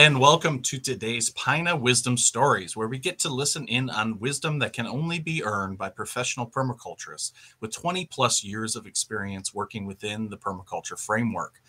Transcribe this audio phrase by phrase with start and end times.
[0.00, 4.58] and welcome to today's Pina Wisdom Stories, where we get to listen in on wisdom
[4.58, 9.84] that can only be earned by professional permaculturists with 20 plus years of experience working
[9.84, 11.60] within the permaculture framework.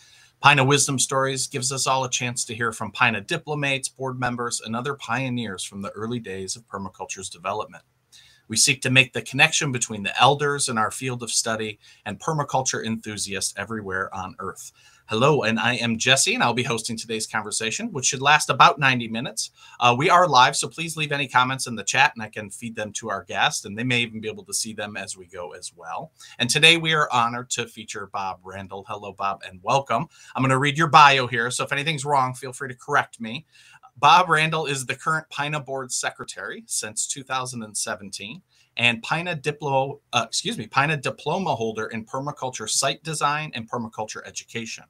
[0.42, 4.62] Pina Wisdom Stories gives us all a chance to hear from Pina diplomates, board members,
[4.62, 7.84] and other pioneers from the early days of permaculture's development.
[8.48, 12.18] We seek to make the connection between the elders in our field of study and
[12.18, 14.72] permaculture enthusiasts everywhere on Earth.
[15.12, 18.80] Hello, and I am Jesse, and I'll be hosting today's conversation, which should last about
[18.80, 19.52] 90 minutes.
[19.78, 22.50] Uh, we are live, so please leave any comments in the chat, and I can
[22.50, 25.18] feed them to our guest, and they may even be able to see them as
[25.18, 26.14] we go as well.
[26.40, 28.86] And today we are honored to feature Bob Randall.
[28.88, 30.08] Hello, Bob, and welcome.
[30.34, 33.20] I'm going to read your bio here, so if anything's wrong, feel free to correct
[33.20, 33.46] me.
[33.98, 38.42] Bob Randall is the current PINA board secretary since 2017
[38.78, 44.26] and PINA Diplo, uh, excuse me, PINA diploma holder in permaculture site design and permaculture
[44.26, 44.86] education.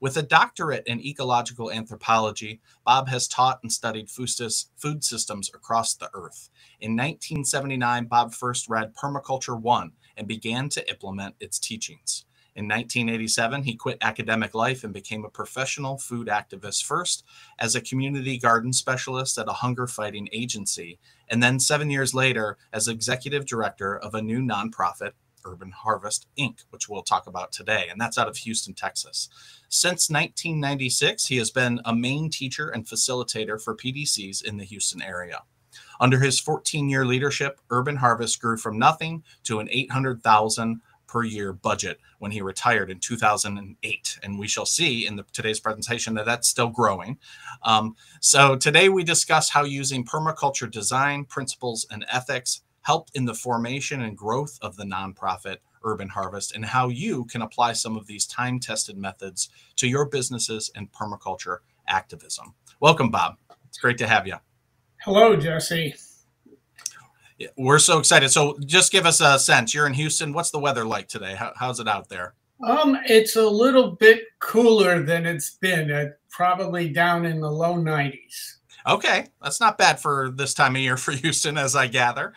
[0.00, 6.08] With a doctorate in ecological anthropology, Bob has taught and studied food systems across the
[6.14, 6.48] earth.
[6.80, 12.24] In 1979, Bob first read Permaculture 1 and began to implement its teachings.
[12.56, 17.22] In 1987, he quit academic life and became a professional food activist first
[17.58, 20.98] as a community garden specialist at a hunger fighting agency,
[21.28, 25.12] and then seven years later as executive director of a new nonprofit,
[25.44, 29.28] Urban Harvest Inc., which we'll talk about today, and that's out of Houston, Texas.
[29.68, 35.02] Since 1996, he has been a main teacher and facilitator for PDCs in the Houston
[35.02, 35.42] area.
[36.00, 41.52] Under his 14 year leadership, Urban Harvest grew from nothing to an 800,000 per year
[41.52, 44.18] budget when he retired in 2008.
[44.22, 47.18] And we shall see in the, today's presentation that that's still growing.
[47.64, 53.34] Um, so today we discuss how using permaculture design principles and ethics helped in the
[53.34, 58.06] formation and growth of the nonprofit Urban Harvest and how you can apply some of
[58.06, 61.58] these time tested methods to your businesses and permaculture
[61.88, 62.54] activism.
[62.80, 63.36] Welcome, Bob.
[63.68, 64.36] It's great to have you.
[65.02, 65.94] Hello, Jesse.
[67.56, 68.28] We're so excited.
[68.30, 69.72] So, just give us a sense.
[69.72, 70.34] You're in Houston.
[70.34, 71.34] What's the weather like today?
[71.34, 72.34] How, how's it out there?
[72.66, 75.90] Um, it's a little bit cooler than it's been.
[75.90, 78.56] At probably down in the low 90s.
[78.86, 82.34] Okay, that's not bad for this time of year for Houston, as I gather.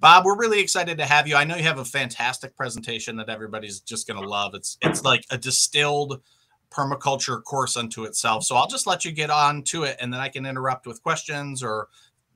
[0.00, 1.36] Bob, we're really excited to have you.
[1.36, 4.54] I know you have a fantastic presentation that everybody's just going to love.
[4.54, 6.22] It's it's like a distilled
[6.70, 8.44] permaculture course unto itself.
[8.44, 11.02] So I'll just let you get on to it, and then I can interrupt with
[11.02, 11.88] questions or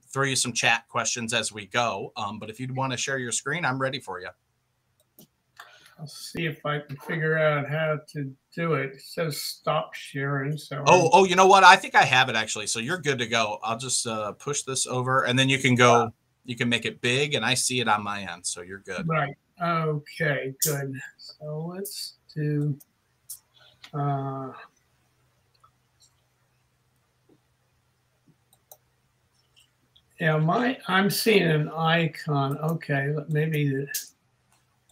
[0.09, 2.13] throw you some chat questions as we go.
[2.17, 4.29] Um, but if you'd want to share your screen, I'm ready for you.
[5.99, 8.95] I'll see if I can figure out how to do it.
[8.95, 10.59] It says stop sharing.
[10.59, 11.65] So oh, oh, you know what?
[11.65, 12.67] I think I have it actually.
[12.67, 13.59] So you're good to go.
[13.63, 16.13] I'll just uh, push this over, and then you can go.
[16.45, 19.09] You can make it big, and I see it on my end, so you're good.
[19.09, 19.35] Right.
[19.63, 20.55] Okay.
[20.63, 20.95] Good.
[21.17, 22.77] So let's do.
[23.93, 24.53] Uh,
[30.21, 32.57] Yeah, my I'm seeing an icon.
[32.59, 33.69] Okay, maybe.
[33.69, 33.87] The,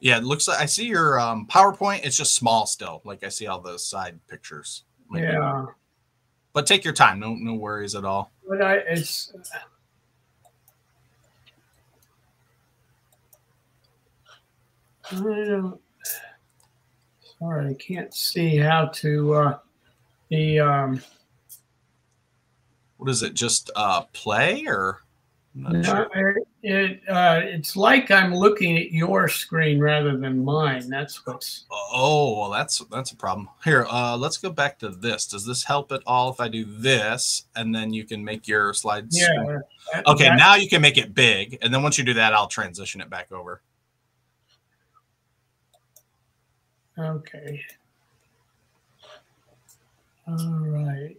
[0.00, 2.04] yeah, it looks like I see your um, PowerPoint.
[2.04, 3.00] It's just small still.
[3.04, 4.84] Like I see all the side pictures.
[5.10, 5.66] Like yeah.
[6.52, 7.18] But take your time.
[7.20, 8.32] No, no worries at all.
[8.46, 9.32] But I, it's.
[15.10, 15.80] I don't.
[17.38, 19.34] Sorry, I can't see how to.
[19.34, 19.58] Uh,
[20.30, 20.60] the.
[20.60, 21.02] Um,
[22.96, 23.34] what is it?
[23.34, 25.00] Just uh, play or?
[25.54, 26.38] No, sure.
[26.62, 30.88] it, uh, it's like I'm looking at your screen rather than mine.
[30.88, 31.66] That's what's.
[31.70, 33.50] Oh well, that's that's a problem.
[33.62, 35.26] Here, uh, let's go back to this.
[35.26, 38.72] Does this help at all if I do this and then you can make your
[38.72, 39.18] slides?
[39.18, 39.58] Yeah.
[39.92, 42.32] That, okay, that, now you can make it big, and then once you do that,
[42.32, 43.60] I'll transition it back over.
[47.02, 47.60] Okay.
[50.28, 51.16] All right.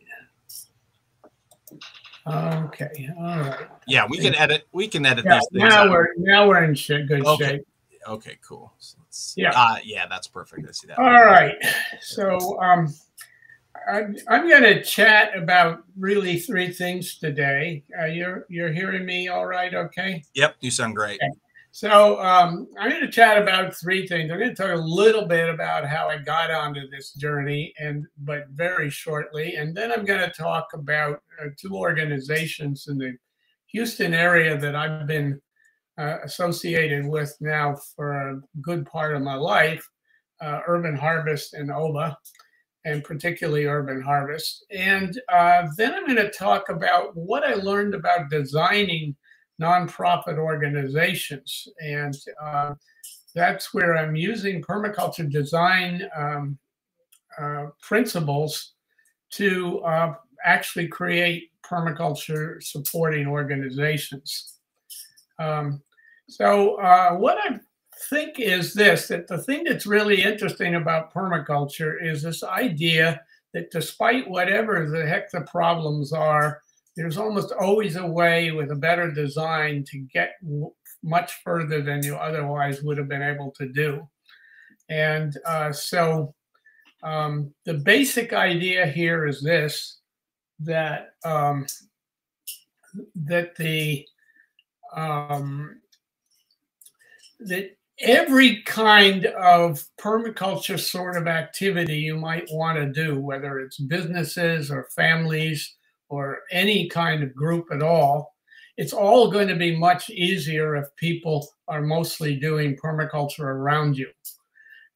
[2.26, 3.10] Okay.
[3.20, 3.68] All right.
[3.86, 4.66] Yeah, we can edit.
[4.72, 5.90] We can edit yeah, these Now out.
[5.90, 7.46] we're now we're in shit, good okay.
[7.46, 7.68] shape.
[8.08, 8.72] Okay, cool.
[8.80, 8.98] So
[9.36, 9.52] yeah.
[9.56, 10.68] Uh, yeah, that's perfect.
[10.68, 11.00] I see that.
[11.00, 11.56] All right.
[12.02, 12.94] So um,
[13.92, 17.84] I'm, I'm going to chat about really three things today.
[18.00, 19.74] Uh, you're you're hearing me all right?
[19.74, 20.24] Okay.
[20.34, 21.20] Yep, you sound great.
[21.22, 21.32] Okay.
[21.76, 24.30] So um, I'm going to chat about three things.
[24.30, 28.06] I'm going to talk a little bit about how I got onto this journey, and
[28.20, 33.18] but very shortly, and then I'm going to talk about uh, two organizations in the
[33.72, 35.42] Houston area that I've been
[35.98, 39.84] uh, associated with now for a good part of my life,
[40.42, 42.16] uh, Urban Harvest and OBA,
[42.86, 44.64] and particularly Urban Harvest.
[44.70, 49.16] And uh, then I'm going to talk about what I learned about designing
[49.62, 51.68] nonprofit organizations.
[51.82, 52.74] And uh,
[53.36, 56.58] that's where I'm using permaculture design um,
[57.38, 58.74] uh, principles
[59.32, 60.14] to uh,
[60.46, 64.60] actually create permaculture supporting organizations.
[65.40, 65.82] Um,
[66.30, 67.60] so uh, what I
[68.10, 73.22] think is this, that the thing that's really interesting about permaculture is this idea
[73.54, 76.62] that despite whatever the heck the problems are,
[76.96, 80.36] there's almost always a way with a better design to get
[81.04, 84.08] much further than you otherwise would have been able to do.
[84.90, 86.34] And uh, so
[87.02, 90.00] um, the basic idea here is this,
[90.60, 91.66] that um,
[93.16, 94.06] that the
[94.96, 95.82] um,
[97.40, 103.78] that every kind of permaculture sort of activity you might want to do, whether it's
[103.78, 105.76] businesses or families
[106.14, 108.34] or any kind of group at all,
[108.78, 114.08] it's all going to be much easier if people are mostly doing permaculture around you.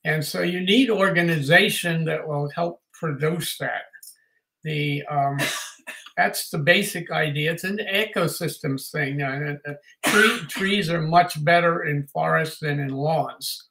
[0.03, 3.83] And so you need organization that will help produce that.
[4.63, 5.37] The um,
[6.17, 7.51] that's the basic idea.
[7.51, 9.21] It's an ecosystems thing.
[9.21, 9.73] Uh, uh,
[10.05, 13.67] tree, trees are much better in forests than in lawns.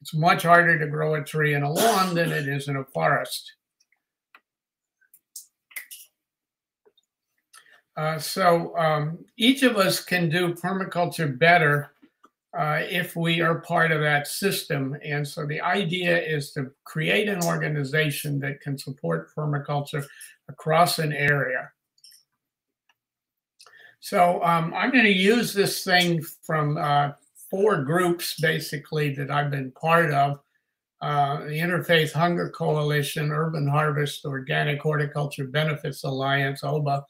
[0.00, 2.84] It's much harder to grow a tree in a lawn than it is in a
[2.84, 3.52] forest.
[7.98, 11.90] Uh, so um, each of us can do permaculture better
[12.56, 14.96] uh, if we are part of that system.
[15.04, 20.06] And so the idea is to create an organization that can support permaculture
[20.48, 21.68] across an area.
[23.98, 27.10] So um, I'm going to use this thing from uh,
[27.50, 30.38] four groups basically that I've been part of.
[31.00, 37.02] Uh, the Interfaith Hunger Coalition, Urban Harvest, Organic Horticulture Benefits Alliance, OHBA,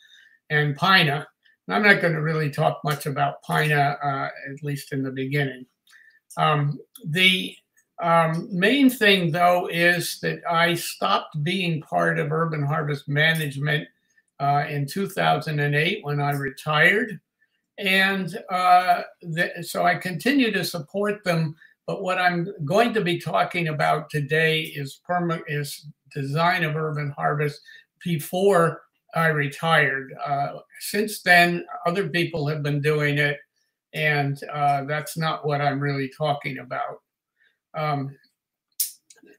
[0.50, 1.26] and PINA.
[1.70, 5.66] I'm not going to really talk much about PINA, uh, at least in the beginning.
[6.36, 7.54] Um, the
[8.02, 13.86] um, main thing, though, is that I stopped being part of Urban Harvest Management
[14.40, 17.20] uh, in 2008 when I retired.
[17.78, 19.02] And uh,
[19.62, 21.54] so I continue to support them.
[21.86, 27.10] But what I'm going to be talking about today is perma- is design of urban
[27.10, 27.60] harvest
[28.04, 28.82] before
[29.14, 30.14] I retired.
[30.24, 33.38] Uh, since then, other people have been doing it,
[33.94, 37.00] and uh, that's not what I'm really talking about.
[37.74, 38.16] Um,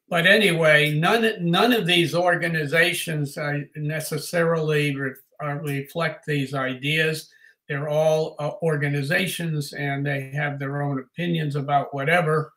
[0.09, 5.13] but anyway, none none of these organizations uh, necessarily re-
[5.43, 7.29] uh, reflect these ideas.
[7.67, 12.51] They're all uh, organizations, and they have their own opinions about whatever.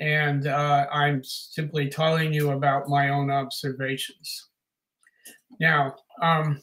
[0.00, 4.47] And uh, I'm simply telling you about my own observations.
[5.60, 6.62] Now, um,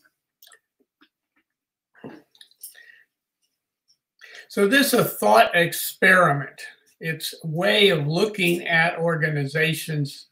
[4.47, 6.61] so this is a thought experiment
[6.99, 10.27] it's a way of looking at organizations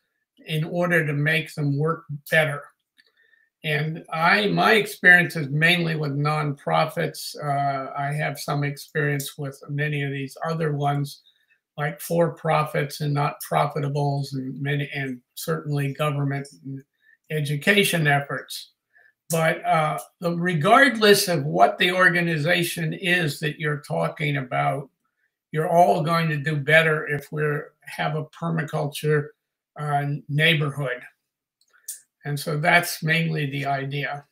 [0.46, 2.64] in order to make them work better.
[3.64, 7.36] And I, my experience is mainly with nonprofits.
[7.42, 11.22] Uh, I have some experience with many of these other ones,
[11.78, 16.84] like for profits and not profitables, and many, and certainly government and
[17.30, 18.72] education efforts.
[19.30, 24.90] But uh, regardless of what the organization is that you're talking about,
[25.52, 27.44] you're all going to do better if we
[27.81, 29.30] have a permaculture
[29.80, 31.02] uh, neighborhood.
[32.25, 34.26] And so that's mainly the idea.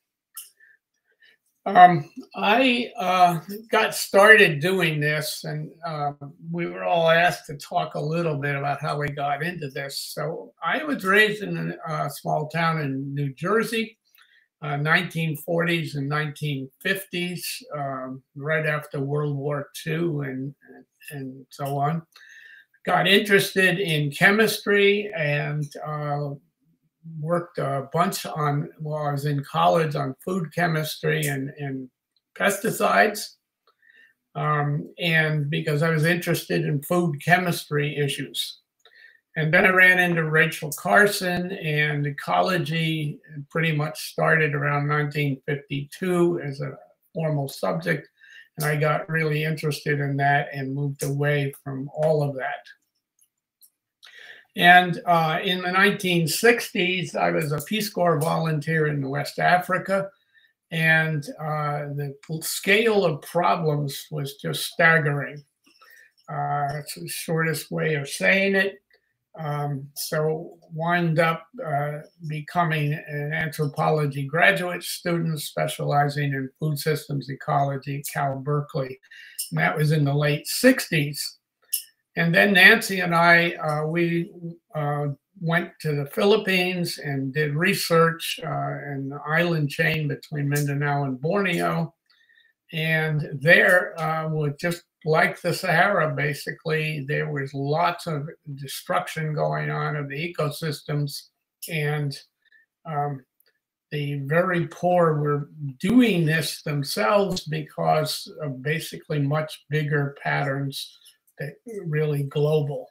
[1.66, 3.40] Um, I uh,
[3.70, 6.14] got started doing this, and uh,
[6.52, 10.12] we were all asked to talk a little bit about how we got into this.
[10.14, 13.98] So I was raised in a small town in New Jersey,
[14.64, 17.42] 1940s uh, and 1950s,
[17.78, 20.56] um, right after World War II, and
[21.12, 22.02] and so on.
[22.86, 26.30] Got interested in chemistry and uh,
[27.20, 31.90] worked a bunch on while I was in college on food chemistry and, and
[32.38, 33.36] pesticides.
[34.36, 38.60] Um, and because I was interested in food chemistry issues.
[39.38, 46.60] And then I ran into Rachel Carson, and ecology pretty much started around 1952 as
[46.60, 46.78] a
[47.14, 48.10] formal subject.
[48.58, 52.60] And I got really interested in that and moved away from all of that.
[54.58, 60.10] And uh, in the 1960s, I was a Peace Corps volunteer in West Africa.
[60.72, 65.44] And uh, the scale of problems was just staggering.
[66.30, 68.76] Uh, it's the shortest way of saying it.
[69.40, 78.00] Um, so wind up uh, becoming an anthropology graduate student specializing in food systems ecology
[78.00, 79.00] at Cal Berkeley.
[79.52, 81.20] And that was in the late 60s.
[82.16, 84.32] And then Nancy and I, uh, we
[84.76, 85.08] uh,
[85.40, 91.22] went to the Philippines and did research uh, in the island chain between Mindanao and
[91.22, 91.94] Borneo.
[92.74, 99.96] And there uh, just like the Sahara, basically, there was lots of destruction going on
[99.96, 101.30] of the ecosystems.
[101.70, 102.18] And
[102.86, 103.24] um,
[103.92, 105.50] the very poor were
[105.80, 110.98] doing this themselves because of basically much bigger patterns
[111.86, 112.88] really global.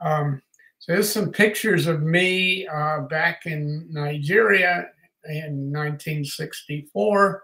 [0.00, 0.42] Um,
[0.78, 4.88] so there's some pictures of me uh, back in Nigeria
[5.24, 7.42] in 1964,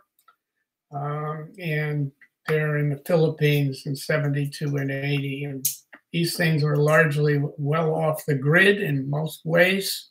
[0.94, 2.12] um, and
[2.46, 5.44] there in the Philippines in 72 and 80.
[5.44, 5.66] And
[6.12, 10.10] these things were largely well off the grid in most ways.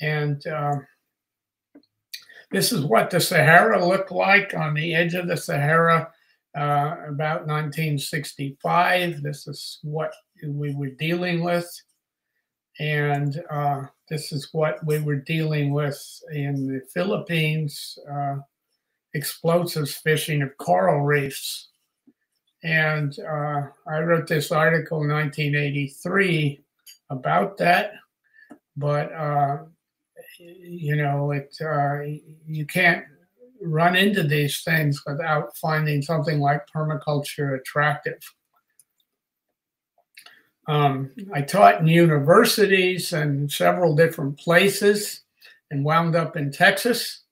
[0.00, 0.76] And uh,
[2.50, 6.10] this is what the Sahara looked like on the edge of the Sahara
[6.58, 9.22] uh, about 1965.
[9.22, 10.12] This is what
[10.44, 11.70] we were dealing with.
[12.80, 16.00] And uh, this is what we were dealing with
[16.32, 18.36] in the Philippines uh,
[19.14, 21.68] explosives fishing of coral reefs.
[22.64, 26.60] And uh, I wrote this article in 1983
[27.10, 27.92] about that.
[28.76, 29.58] But, uh,
[30.38, 31.56] you know, it
[32.46, 33.04] you can't
[33.62, 38.18] run into these things without finding something like permaculture attractive.
[40.66, 45.22] Um, I taught in universities and several different places
[45.70, 47.22] and wound up in Texas.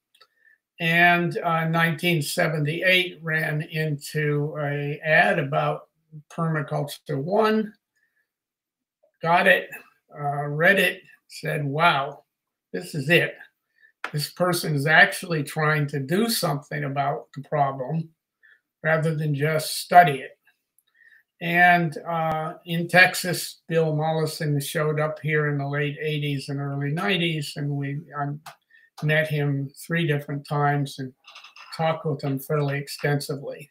[0.81, 5.89] And uh, 1978 ran into a ad about
[6.31, 7.75] permaculture one.
[9.23, 9.71] Got it,
[10.15, 12.25] uh, read it, said, "Wow,
[12.73, 13.37] this is it."
[14.13, 18.09] This person is actually trying to do something about the problem
[18.83, 20.33] rather than just study it.
[21.41, 26.93] And uh, in Texas, Bill Mollison showed up here in the late 80s and early
[26.93, 31.13] 90s, and we I met him three different times and
[31.77, 33.71] talked with him fairly extensively.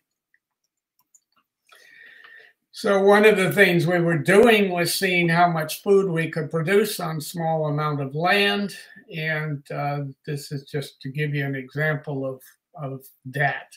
[2.77, 6.51] So one of the things we were doing was seeing how much food we could
[6.51, 8.75] produce on small amount of land.
[9.15, 12.41] And uh, this is just to give you an example of,
[12.75, 13.71] of that.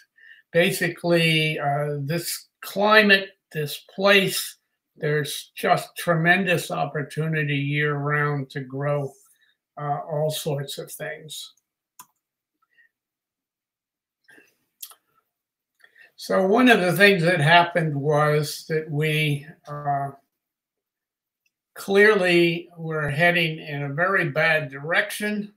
[0.52, 4.56] Basically, uh, this climate, this place,
[4.96, 9.12] there's just tremendous opportunity year round to grow
[9.80, 11.52] uh, all sorts of things.
[16.20, 20.08] So one of the things that happened was that we uh,
[21.76, 25.54] clearly were heading in a very bad direction.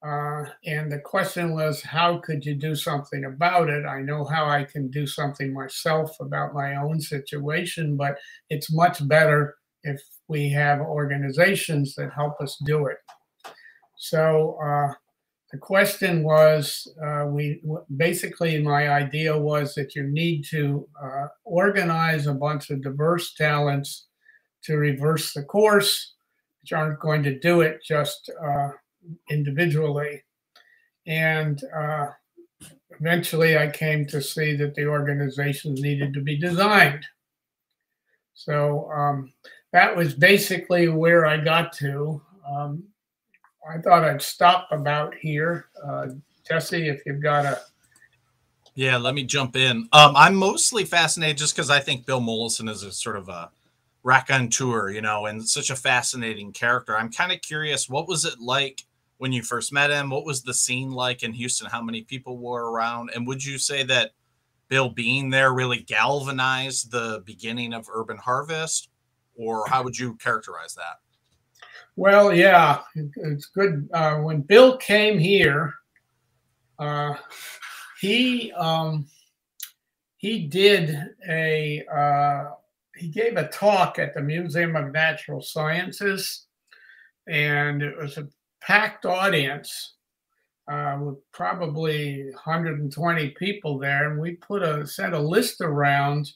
[0.00, 3.84] Uh, and the question was, how could you do something about it?
[3.84, 8.16] I know how I can do something myself about my own situation, but
[8.50, 12.98] it's much better if we have organizations that help us do it.
[13.96, 14.92] So uh,
[15.54, 17.62] the question was uh, we
[17.96, 24.06] basically my idea was that you need to uh, organize a bunch of diverse talents
[24.64, 26.14] to reverse the course
[26.60, 28.70] which aren't going to do it just uh,
[29.30, 30.24] individually.
[31.06, 32.06] And uh,
[32.98, 37.06] eventually i came to see that the organizations needed to be designed.
[38.34, 39.32] So um,
[39.72, 42.20] that was basically where i got to.
[42.44, 42.82] Um,
[43.68, 45.66] I thought I'd stop about here.
[45.82, 46.08] Uh,
[46.46, 47.60] Jesse, if you've got a.
[48.74, 49.88] Yeah, let me jump in.
[49.92, 53.50] Um, I'm mostly fascinated just because I think Bill Mollison is a sort of a
[54.02, 56.96] raconteur, you know, and such a fascinating character.
[56.96, 58.82] I'm kind of curious, what was it like
[59.18, 60.10] when you first met him?
[60.10, 61.70] What was the scene like in Houston?
[61.70, 63.10] How many people were around?
[63.14, 64.10] And would you say that
[64.68, 68.88] Bill being there really galvanized the beginning of Urban Harvest?
[69.36, 70.98] Or how would you characterize that?
[71.96, 73.88] Well, yeah, it's good.
[73.92, 75.74] Uh, when Bill came here,
[76.78, 77.14] uh,
[78.00, 79.06] he um,
[80.16, 80.98] he did
[81.28, 82.50] a uh,
[82.96, 86.46] he gave a talk at the Museum of Natural Sciences,
[87.28, 88.28] and it was a
[88.60, 89.94] packed audience
[90.66, 96.32] uh, with probably 120 people there, and we put a sent a list around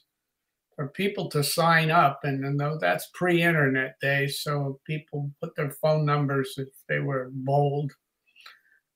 [0.79, 2.21] for people to sign up.
[2.23, 4.39] And, and that's pre internet days.
[4.39, 7.91] So people put their phone numbers if they were bold.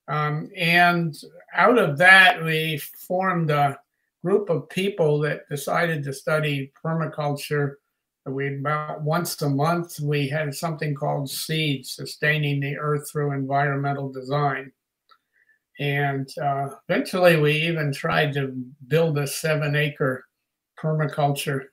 [0.08, 1.14] Um, and
[1.54, 3.78] out of that, we formed a
[4.24, 7.74] group of people that decided to study permaculture.
[8.26, 14.10] We about once a month we had something called Seeds, sustaining the earth through environmental
[14.10, 14.72] design.
[15.82, 18.56] And uh, eventually, we even tried to
[18.88, 20.24] build a seven acre
[20.82, 21.66] permaculture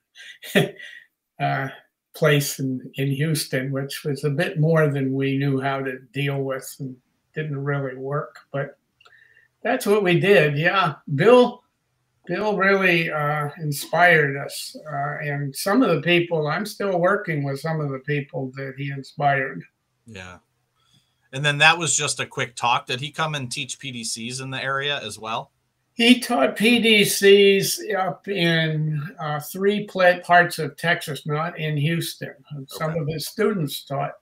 [1.40, 1.68] uh,
[2.14, 6.42] place in, in Houston, which was a bit more than we knew how to deal
[6.42, 6.96] with and
[7.34, 8.40] didn't really work.
[8.52, 8.78] But
[9.62, 10.56] that's what we did.
[10.56, 11.62] Yeah, Bill.
[12.26, 17.58] Bill really uh, inspired us, uh, and some of the people I'm still working with.
[17.58, 19.64] Some of the people that he inspired.
[20.06, 20.38] Yeah,
[21.32, 22.86] and then that was just a quick talk.
[22.86, 25.50] Did he come and teach PDCs in the area as well?
[26.00, 32.32] He taught PDCs up in uh, three parts of Texas, not in Houston.
[32.68, 34.12] Some of his students taught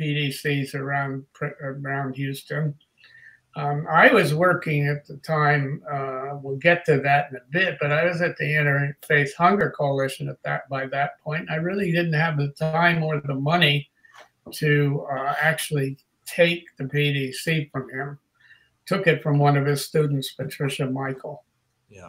[0.00, 1.24] PDCs around
[1.62, 2.74] around Houston.
[3.54, 5.84] Um, I was working at the time.
[5.88, 9.70] Uh, we'll get to that in a bit, but I was at the Interfaith Hunger
[9.78, 11.48] Coalition at that by that point.
[11.48, 13.88] I really didn't have the time or the money
[14.54, 18.18] to uh, actually take the PDC from him
[18.92, 21.44] took it from one of his students, Patricia Michael.
[21.88, 22.08] Yeah.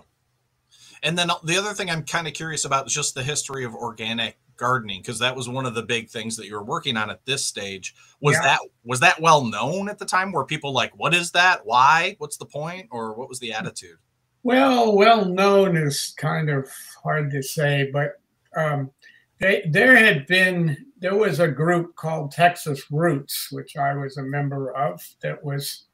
[1.02, 3.76] And then the other thing I'm kind of curious about is just the history of
[3.76, 7.10] organic gardening because that was one of the big things that you were working on
[7.10, 7.96] at this stage.
[8.22, 8.44] Was yeah.
[8.44, 10.32] that was that well known at the time?
[10.32, 11.66] Were people like, "What is that?
[11.66, 12.16] Why?
[12.20, 13.98] What's the point?" Or what was the attitude?
[14.44, 16.70] Well, well known is kind of
[17.02, 18.20] hard to say, but
[18.56, 18.92] um,
[19.40, 24.24] they, there had been there was a group called Texas Roots, which I was a
[24.24, 25.88] member of, that was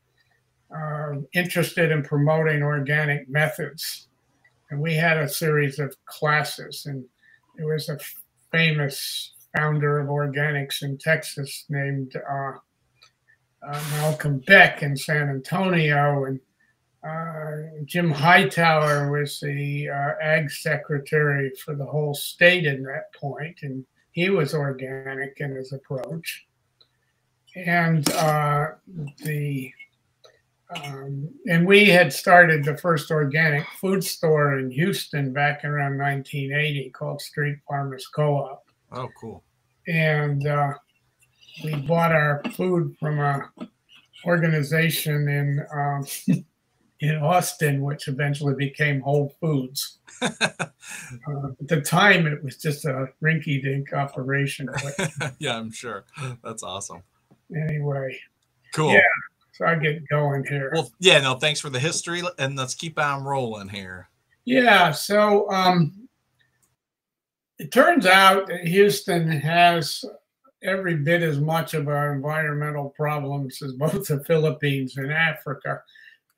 [0.76, 4.08] uh, interested in promoting organic methods.
[4.70, 7.04] And we had a series of classes, and
[7.58, 7.98] there was a
[8.52, 12.54] famous founder of organics in Texas named uh,
[13.68, 16.40] uh, Malcolm Beck in San Antonio, and
[17.04, 23.60] uh, Jim Hightower was the uh, ag secretary for the whole state in that point,
[23.64, 26.46] and he was organic in his approach.
[27.56, 28.68] And uh,
[29.24, 29.72] the
[30.76, 36.92] um, and we had started the first organic food store in Houston back around 1980
[36.92, 38.64] called Street Farmers Co-op.
[38.92, 39.44] Oh, cool.
[39.88, 40.74] And uh,
[41.64, 43.50] we bought our food from a
[44.26, 46.06] organization in um,
[47.00, 50.00] in Austin, which eventually became Whole Foods.
[50.22, 54.68] uh, at the time, it was just a rinky-dink operation.
[55.40, 56.04] Yeah, I'm sure.
[56.44, 57.04] That's awesome.
[57.56, 58.20] Anyway.
[58.74, 58.94] Cool.
[58.94, 59.00] Yeah.
[59.60, 60.72] So I get going here.
[60.74, 64.08] Well, yeah, no, thanks for the history, and let's keep on rolling here.
[64.46, 66.08] Yeah, so um,
[67.58, 70.06] it turns out that Houston has
[70.64, 75.82] every bit as much of our environmental problems as both the Philippines and Africa,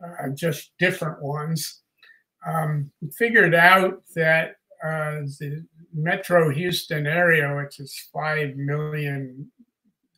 [0.04, 1.82] uh, just different ones.
[2.48, 9.52] Um, figured out that uh, the Metro Houston area, which is 5 million,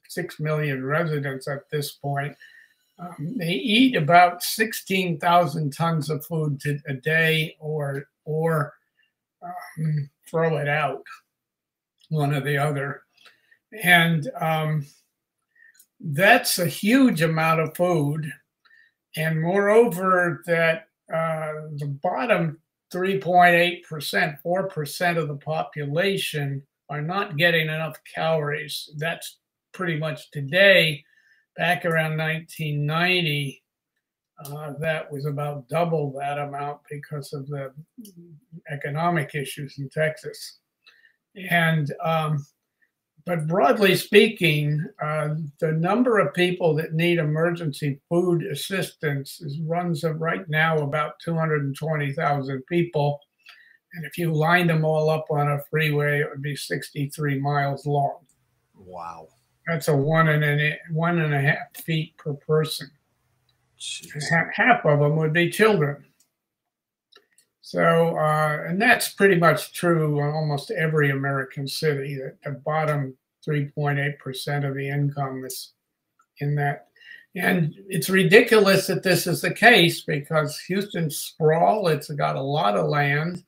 [0.08, 2.34] 6 million residents at this point,
[3.00, 8.74] um, they eat about 16,000 tons of food to, a day or, or
[9.44, 11.04] um, throw it out,
[12.10, 13.02] one or the other.
[13.82, 14.86] And um,
[16.00, 18.32] that's a huge amount of food.
[19.16, 22.60] And moreover, that uh, the bottom
[22.94, 28.90] 3.8%, 4% of the population are not getting enough calories.
[28.98, 29.40] That's
[29.72, 31.04] pretty much today
[31.56, 33.64] back around 1990,
[34.46, 37.72] uh, that was about double that amount because of the
[38.72, 40.60] economic issues in Texas.
[41.50, 42.46] And um,
[43.26, 50.04] but broadly speaking, uh, the number of people that need emergency food assistance is, runs
[50.04, 53.20] of right now about 220,000 people.
[53.94, 57.86] And if you lined them all up on a freeway, it would be 63 miles
[57.86, 58.26] long.
[58.76, 59.28] Wow.
[59.68, 62.90] That's a one and a one and a half feet per person.
[64.30, 66.06] Half, half of them would be children.
[67.62, 72.16] So, uh, and that's pretty much true in almost every American city.
[72.16, 75.74] That the bottom 3.8% of the income is
[76.40, 76.88] in that.
[77.36, 82.78] And it's ridiculous that this is the case because Houston sprawl, it's got a lot
[82.78, 83.44] of land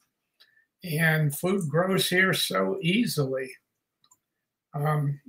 [0.83, 3.51] and food grows here so easily.
[4.73, 5.19] Um,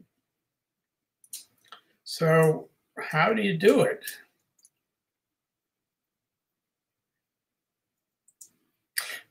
[2.18, 4.02] so, how do you do it?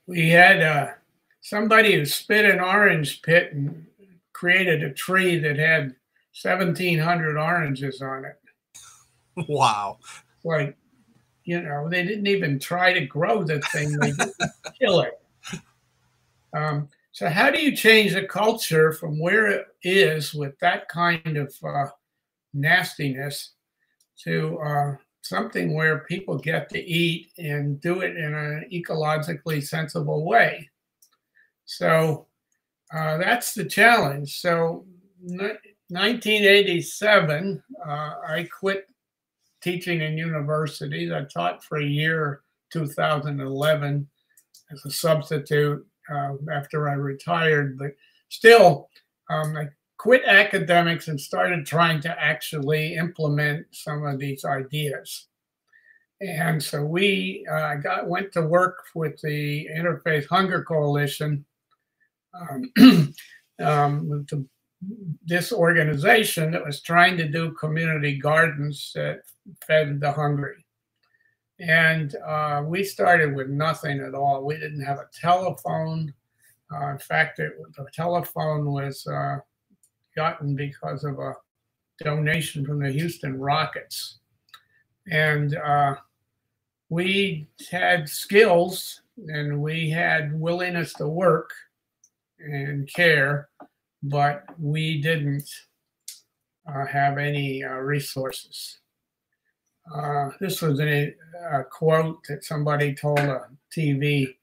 [0.06, 0.92] We had uh,
[1.42, 3.88] somebody who spit an orange pit and
[4.34, 5.96] created a tree that had
[6.40, 8.40] 1,700 oranges on it.
[9.50, 9.98] Wow.
[10.44, 10.78] Like,
[11.44, 14.14] you know, they didn't even try to grow the thing, they
[14.80, 15.20] kill it.
[16.54, 21.36] Um, so, how do you change the culture from where it is with that kind
[21.36, 21.88] of uh,
[22.56, 23.52] nastiness
[24.24, 30.26] to uh, something where people get to eat and do it in an ecologically sensible
[30.26, 30.70] way.
[31.66, 32.28] So
[32.94, 34.40] uh, that's the challenge.
[34.40, 34.86] So,
[35.20, 38.88] 1987, uh, I quit
[39.62, 41.12] teaching in universities.
[41.12, 42.42] I taught for a year,
[42.72, 44.08] 2011,
[44.72, 47.78] as a substitute uh, after I retired.
[47.78, 47.92] But
[48.30, 48.90] still,
[49.30, 49.68] um, I
[50.06, 55.30] quit academics and started trying to actually implement some of these ideas.
[56.22, 61.44] And so we uh, got went to work with the Interfaith Hunger Coalition,
[62.40, 62.72] um,
[63.60, 64.48] um, to
[65.26, 69.22] this organization that was trying to do community gardens that
[69.66, 70.64] fed the hungry.
[71.60, 74.46] And uh, we started with nothing at all.
[74.46, 76.14] We didn't have a telephone.
[76.72, 79.38] Uh, in fact, it, the telephone was uh,
[80.16, 81.36] gotten because of a
[82.04, 84.20] donation from the Houston Rockets.
[85.12, 85.96] And uh,
[86.90, 91.52] we had skills and we had willingness to work
[92.40, 93.50] and care,
[94.04, 95.50] but we didn't
[96.68, 98.80] uh, have any uh, resources.
[99.94, 101.14] Uh, this was a,
[101.52, 104.36] a, quote that somebody told a TV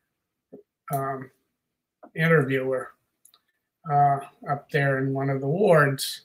[0.93, 1.29] um,
[2.15, 2.93] interviewer
[3.91, 4.19] uh,
[4.51, 6.23] up there in one of the wards.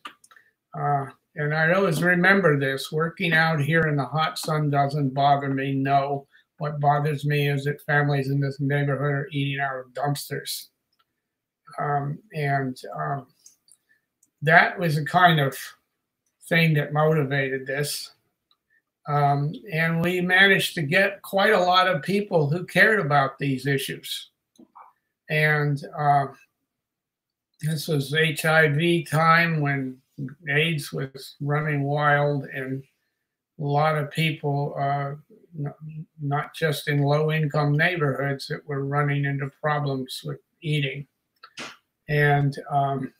[0.77, 5.49] Uh, and I always remember this working out here in the hot sun doesn't bother
[5.49, 5.73] me.
[5.73, 10.67] No, what bothers me is that families in this neighborhood are eating out of dumpsters.
[11.79, 13.27] Um, and um,
[14.41, 15.57] that was a kind of
[16.49, 18.11] thing that motivated this.
[19.07, 23.65] Um, and we managed to get quite a lot of people who cared about these
[23.65, 24.31] issues.
[25.29, 26.27] And uh,
[27.61, 29.97] this was HIV time when
[30.49, 32.83] AIDS was running wild, and
[33.59, 35.15] a lot of people, uh,
[36.21, 41.07] not just in low income neighborhoods, that were running into problems with eating.
[42.09, 43.13] And um,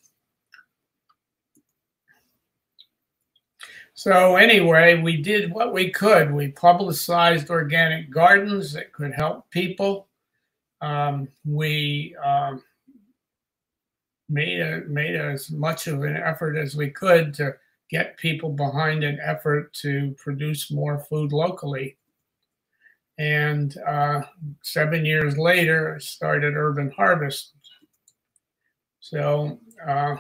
[3.94, 6.32] so, anyway, we did what we could.
[6.32, 10.08] We publicized organic gardens that could help people.
[10.82, 12.62] Um, we um,
[14.30, 17.56] made a, made as much of an effort as we could to
[17.90, 21.98] get people behind an effort to produce more food locally.
[23.18, 24.22] And uh,
[24.62, 27.54] seven years later, started Urban Harvest.
[29.00, 30.18] So uh,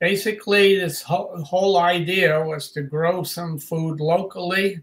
[0.00, 4.80] basically, this whole, whole idea was to grow some food locally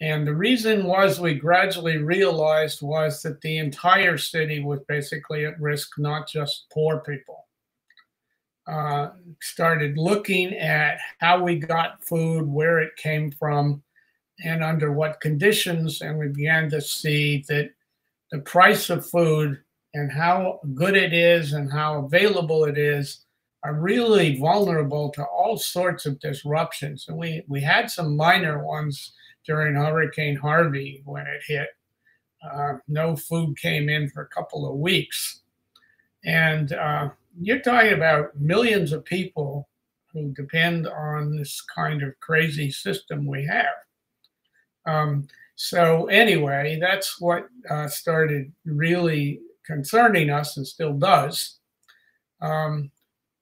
[0.00, 5.58] and the reason was we gradually realized was that the entire city was basically at
[5.60, 7.46] risk, not just poor people.
[8.66, 13.82] Uh, started looking at how we got food, where it came from,
[14.44, 16.02] and under what conditions.
[16.02, 17.70] And we began to see that
[18.32, 19.58] the price of food
[19.94, 23.24] and how good it is and how available it is
[23.62, 27.06] are really vulnerable to all sorts of disruptions.
[27.08, 29.12] And we, we had some minor ones
[29.46, 31.68] during Hurricane Harvey when it hit.
[32.42, 35.40] Uh, no food came in for a couple of weeks.
[36.24, 39.68] And uh, you're talking about millions of people
[40.12, 43.66] who depend on this kind of crazy system we have.
[44.86, 51.58] Um, so, anyway, that's what uh, started really concerning us and still does.
[52.40, 52.90] Um,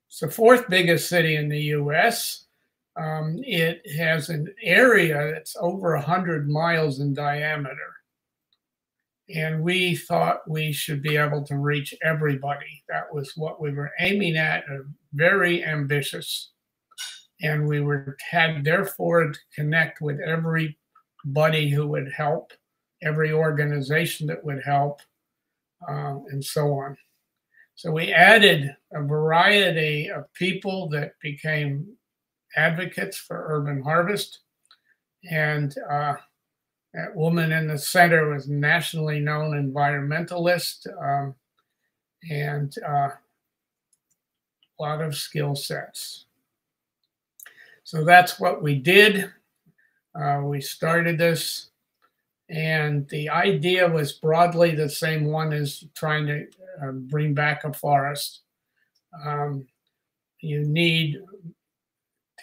[0.08, 2.43] it's the fourth biggest city in the US.
[2.96, 7.94] Um, it has an area that's over 100 miles in diameter.
[9.35, 12.85] And we thought we should be able to reach everybody.
[12.88, 14.64] That was what we were aiming at,
[15.12, 16.50] very ambitious.
[17.42, 22.52] And we were had therefore to connect with everybody who would help,
[23.02, 25.00] every organization that would help,
[25.88, 26.96] uh, and so on.
[27.76, 31.96] So we added a variety of people that became
[32.56, 34.40] advocates for urban harvest.
[35.30, 36.14] And uh,
[36.92, 41.34] that woman in the center was nationally known environmentalist um,
[42.30, 43.10] and uh,
[44.78, 46.26] a lot of skill sets.
[47.84, 49.30] So that's what we did.
[50.14, 51.70] Uh, we started this,
[52.48, 56.46] and the idea was broadly the same one as trying to
[56.82, 58.40] uh, bring back a forest.
[59.24, 59.66] Um,
[60.40, 61.20] you need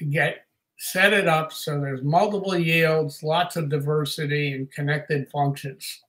[0.02, 0.46] to get
[0.78, 6.02] set it up so there's multiple yields, lots of diversity, and connected functions.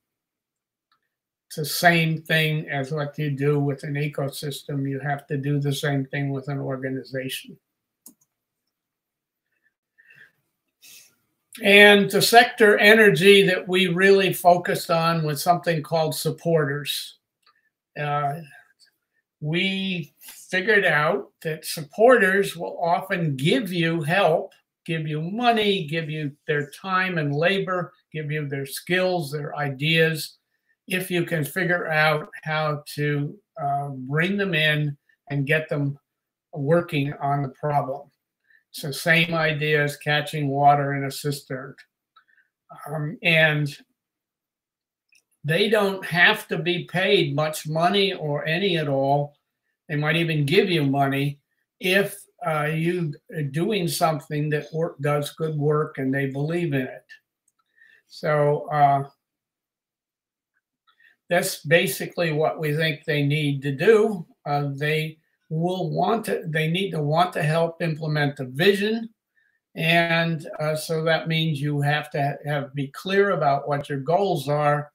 [1.47, 4.89] It's the same thing as what you do with an ecosystem.
[4.89, 7.59] You have to do the same thing with an organization.
[11.63, 17.19] And the sector energy that we really focused on was something called supporters.
[18.01, 18.41] Uh,
[19.43, 20.15] we
[20.53, 24.53] figured out that supporters will often give you help,
[24.85, 30.37] give you money, give you their time and labor, give you their skills, their ideas,
[30.87, 34.95] if you can figure out how to uh, bring them in
[35.31, 35.99] and get them
[36.53, 38.11] working on the problem.
[38.73, 41.75] So same idea as catching water in a cistern.
[42.87, 43.75] Um, and
[45.45, 49.35] they don't have to be paid much money or any at all.
[49.93, 51.39] They might even give you money
[51.79, 56.81] if uh, you are doing something that work, does good work and they believe in
[56.81, 57.05] it.
[58.09, 59.05] So uh,
[61.29, 64.27] that's basically what we think they need to do.
[64.47, 65.19] Uh, they
[65.51, 69.11] will want to, they need to want to help implement the vision.
[69.75, 74.49] And uh, so that means you have to have be clear about what your goals
[74.49, 74.91] are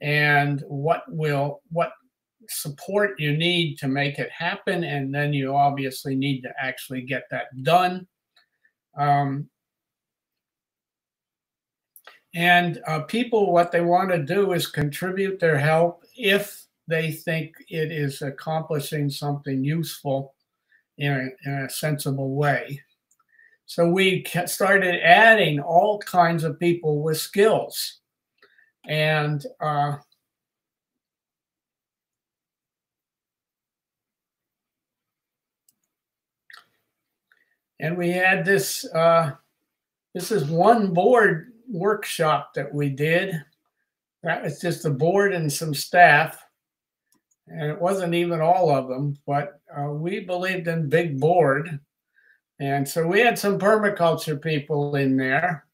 [0.00, 1.90] and what will what
[2.50, 7.24] support you need to make it happen and then you obviously need to actually get
[7.30, 8.06] that done.
[8.96, 9.48] Um,
[12.34, 17.54] and uh, people what they want to do is contribute their help if they think
[17.68, 20.34] it is accomplishing something useful
[20.98, 22.80] in a, in a sensible way.
[23.66, 28.00] So we started adding all kinds of people with skills.
[28.86, 29.96] And uh,
[37.80, 39.32] and we had this uh,
[40.14, 43.42] this is one board workshop that we did.
[44.22, 46.42] That was just the board and some staff.
[47.48, 51.78] And it wasn't even all of them but uh, we believed in big board.
[52.58, 55.66] And so we had some permaculture people in there.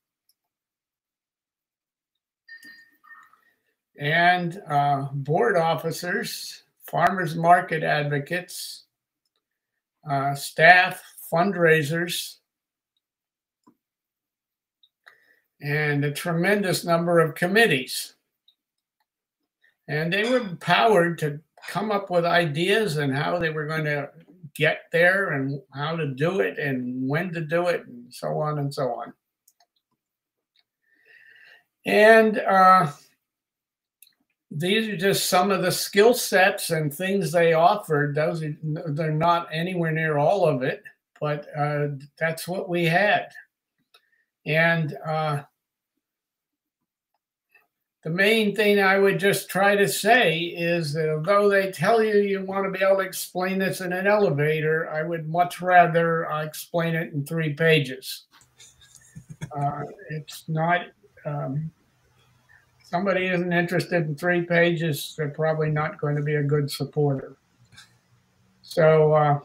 [3.98, 8.84] And uh, board officers, farmers market advocates,
[10.10, 11.00] uh, staff,
[11.32, 12.36] fundraisers,
[15.60, 18.14] and a tremendous number of committees.
[19.88, 24.10] And they were empowered to come up with ideas and how they were going to
[24.54, 28.58] get there and how to do it and when to do it and so on
[28.58, 29.12] and so on.
[31.84, 32.92] And uh,
[34.50, 38.14] these are just some of the skill sets and things they offered.
[38.14, 40.82] Those are, they're not anywhere near all of it,
[41.22, 41.86] but uh,
[42.18, 43.28] that's what we had.
[44.44, 45.42] And uh,
[48.02, 52.16] the main thing I would just try to say is that although they tell you
[52.16, 56.28] you want to be able to explain this in an elevator, I would much rather
[56.28, 58.24] uh, explain it in three pages.
[59.56, 60.86] Uh, it's not.
[61.24, 61.70] Um,
[62.82, 67.36] somebody isn't interested in three pages, they're probably not going to be a good supporter.
[68.62, 69.38] So uh,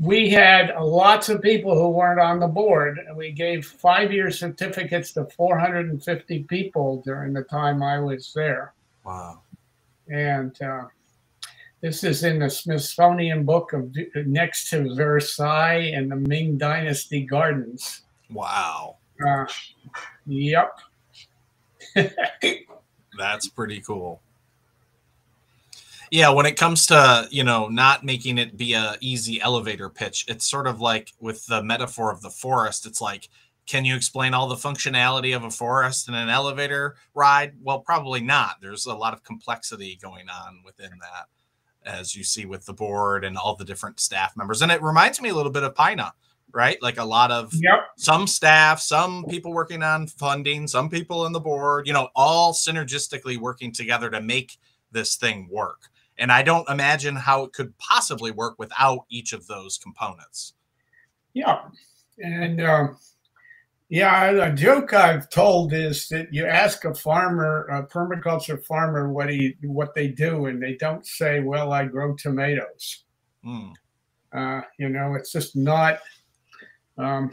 [0.00, 5.12] we had lots of people who weren't on the board, and we gave five-year certificates
[5.12, 8.72] to 450 people during the time I was there.
[9.04, 9.40] Wow!
[10.08, 10.86] And uh,
[11.80, 13.94] this is in the Smithsonian book of
[14.26, 18.02] next to Versailles and the Ming Dynasty Gardens.
[18.30, 18.96] Wow!
[19.24, 19.46] Uh,
[20.26, 20.78] yep.
[23.18, 24.20] That's pretty cool.
[26.14, 30.24] Yeah, when it comes to, you know, not making it be a easy elevator pitch,
[30.28, 33.28] it's sort of like with the metaphor of the forest, it's like
[33.66, 37.54] can you explain all the functionality of a forest in an elevator ride?
[37.60, 38.58] Well, probably not.
[38.60, 41.26] There's a lot of complexity going on within that,
[41.84, 44.62] as you see with the board and all the different staff members.
[44.62, 46.14] And it reminds me a little bit of Pina
[46.52, 46.80] right?
[46.80, 47.88] Like a lot of yep.
[47.96, 52.52] some staff, some people working on funding, some people in the board, you know, all
[52.52, 54.56] synergistically working together to make
[54.92, 55.90] this thing work.
[56.18, 60.54] And I don't imagine how it could possibly work without each of those components.
[61.32, 61.62] Yeah.
[62.18, 62.96] And um,
[63.88, 69.28] yeah, a joke I've told is that you ask a farmer, a permaculture farmer, what
[69.28, 73.04] he what they do, and they don't say, "Well, I grow tomatoes."
[73.44, 73.72] Mm.
[74.32, 75.98] Uh, you know, it's just not
[76.98, 77.32] um,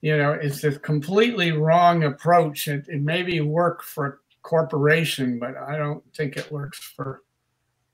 [0.00, 2.68] you know, it's a completely wrong approach.
[2.68, 4.12] It, it maybe work for a
[4.42, 7.22] corporation, but I don't think it works for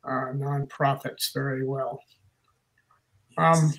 [0.07, 2.01] uh, nonprofits very well.
[3.37, 3.73] Um,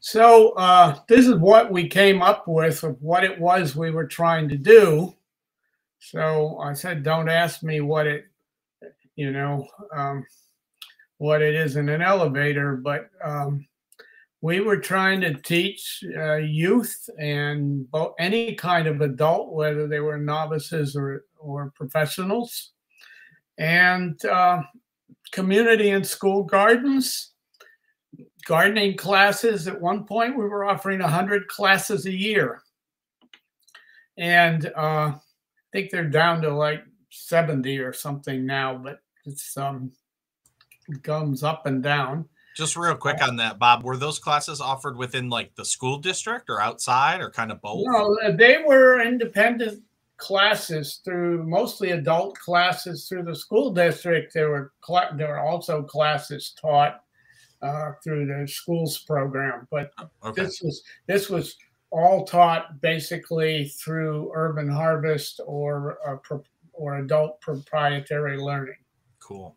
[0.00, 4.06] so uh, this is what we came up with of what it was we were
[4.06, 5.14] trying to do.
[5.98, 8.24] So I said, don't ask me what it,
[9.16, 10.24] you know, um,
[11.18, 13.66] what it is in an elevator, but um,
[14.40, 17.86] we were trying to teach uh, youth and
[18.18, 22.70] any kind of adult, whether they were novices or, or professionals,
[23.58, 24.62] and uh,
[25.32, 27.32] community and school gardens,
[28.46, 29.68] gardening classes.
[29.68, 32.62] At one point, we were offering 100 classes a year.
[34.18, 35.20] And uh, I
[35.72, 39.92] think they're down to like 70 or something now, but it's um,
[41.02, 42.26] gums up and down.
[42.56, 46.50] Just real quick on that, Bob, were those classes offered within like the school district
[46.50, 47.84] or outside or kind of both?
[47.86, 49.82] No, they were independent
[50.20, 54.32] classes through mostly adult classes through the school district.
[54.32, 57.02] There were cl- there were also classes taught
[57.62, 59.90] uh, through the schools program, but
[60.24, 60.42] okay.
[60.42, 61.56] this was this was
[61.90, 68.76] all taught basically through Urban Harvest or uh, pro- or adult proprietary learning.
[69.18, 69.56] Cool.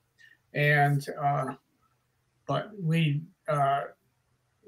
[0.54, 1.54] And uh,
[2.48, 3.82] but we uh,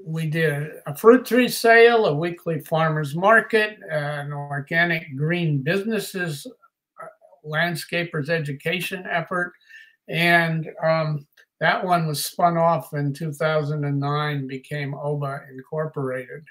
[0.03, 6.45] we did a fruit tree sale, a weekly farmers market, an organic green businesses
[7.01, 7.07] uh,
[7.47, 9.53] landscapers education effort,
[10.07, 11.25] and um,
[11.59, 16.43] that one was spun off in 2009, became OBA Incorporated.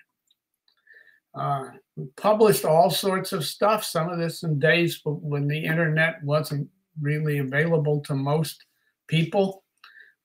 [1.35, 1.71] Uh,
[2.17, 3.85] published all sorts of stuff.
[3.85, 6.69] Some of this in days when the internet wasn't
[7.01, 8.65] really available to most
[9.09, 9.65] people,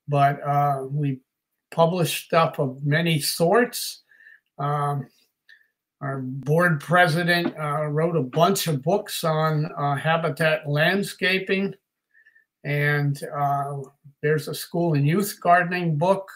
[0.07, 1.19] but uh, we
[1.71, 4.03] published stuff of many sorts.
[4.57, 5.07] Um,
[6.01, 11.73] our board president uh, wrote a bunch of books on uh, habitat landscaping,
[12.63, 13.77] and uh,
[14.21, 16.29] there's a school and youth gardening book.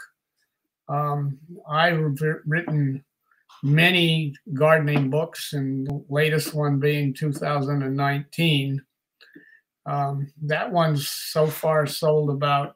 [0.89, 3.04] Um, I've written
[3.63, 8.82] many gardening books, and the latest one being 2019.
[9.86, 12.76] Um, that one's so far sold about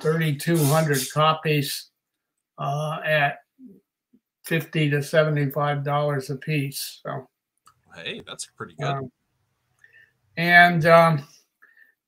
[0.00, 1.90] 3,200 copies
[2.58, 3.38] uh, at
[4.44, 7.00] 50 to 75 dollars a piece.
[7.04, 7.28] So,
[7.94, 8.86] hey, that's pretty good.
[8.86, 9.12] Um,
[10.36, 11.24] and um,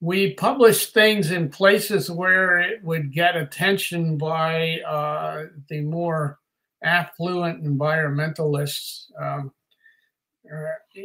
[0.00, 6.38] we published things in places where it would get attention by uh, the more
[6.82, 9.52] affluent environmentalists um,
[10.50, 11.02] uh,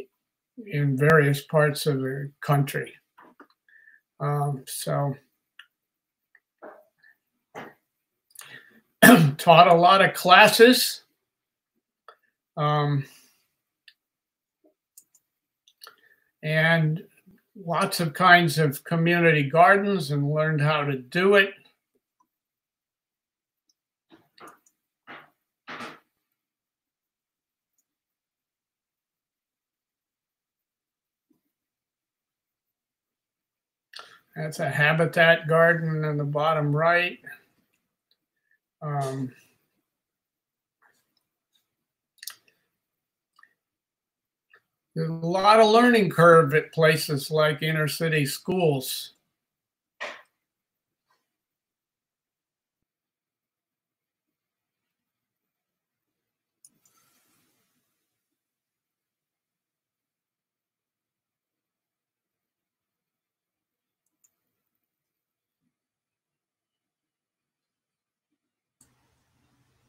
[0.66, 2.94] in various parts of the country.
[4.20, 5.14] Um, so,
[9.38, 11.02] taught a lot of classes.
[12.56, 13.04] Um,
[16.42, 17.04] and
[17.54, 21.50] lots of kinds of community gardens and learned how to do it.
[34.34, 37.18] That's a habitat garden in the bottom right.
[38.82, 39.32] Um,
[44.94, 49.15] there's a lot of learning curve at places like inner city schools.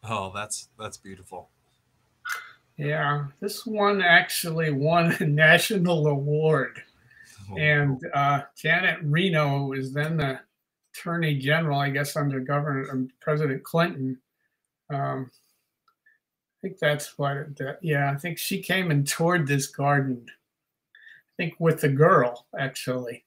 [0.09, 1.49] Oh, that's that's beautiful.
[2.77, 6.81] Yeah, this one actually won a national award.
[7.51, 10.39] Oh, and uh, Janet Reno was then the
[10.93, 14.19] attorney general, I guess, under Governor um, President Clinton.
[14.93, 17.37] Um, I think that's what.
[17.37, 20.25] It, uh, yeah, I think she came and toured this garden.
[20.95, 23.25] I think with the girl, actually.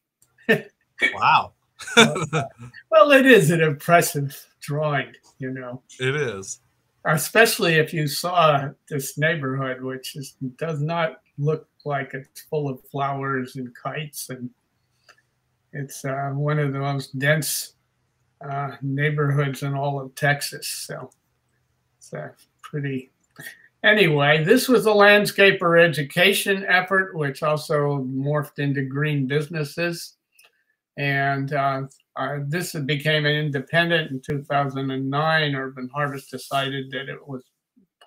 [0.48, 1.52] wow.
[1.96, 5.82] well, it is an impressive drawing, you know.
[5.98, 6.60] It is
[7.04, 12.80] especially if you saw this neighborhood, which is, does not look like it's full of
[12.90, 14.50] flowers and kites, and
[15.72, 17.74] it's uh, one of the most dense
[18.48, 20.66] uh, neighborhoods in all of Texas.
[20.66, 21.10] So
[21.98, 22.28] it's uh,
[22.62, 23.10] pretty.
[23.82, 30.16] Anyway, this was a landscaper education effort, which also morphed into green businesses.
[30.98, 31.82] And uh,
[32.16, 35.54] uh, this became an independent in 2009.
[35.54, 37.44] Urban Harvest decided that it was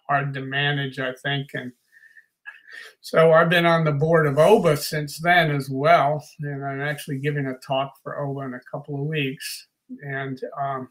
[0.09, 1.49] hard to manage, I think.
[1.53, 1.71] And
[3.01, 6.23] so I've been on the board of OBA since then as well.
[6.41, 9.67] And I'm actually giving a talk for OBA in a couple of weeks.
[10.01, 10.89] And, um,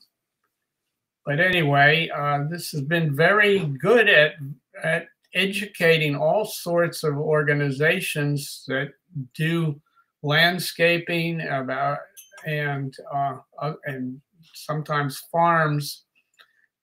[1.26, 4.32] but anyway, uh, this has been very good at,
[4.82, 8.90] at educating all sorts of organizations that
[9.34, 9.80] do
[10.22, 11.98] landscaping about
[12.46, 14.20] and uh, uh, and
[14.54, 16.04] sometimes farms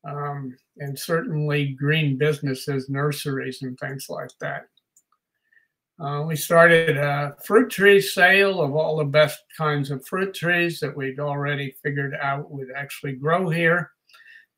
[0.08, 4.68] um, and certainly green businesses, nurseries, and things like that.
[6.00, 10.80] Uh, we started a fruit tree sale of all the best kinds of fruit trees
[10.80, 13.92] that we'd already figured out would actually grow here.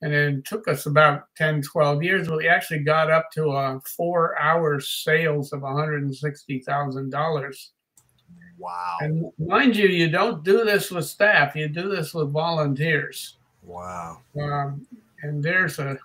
[0.03, 2.29] And it took us about 10, 12 years.
[2.29, 7.55] We actually got up to a four hour sales of $160,000.
[8.61, 8.97] Wow.
[9.01, 13.37] And mind you, you don't do this with staff, you do this with volunteers.
[13.63, 14.21] Wow.
[14.39, 14.85] Um,
[15.23, 15.97] and there's a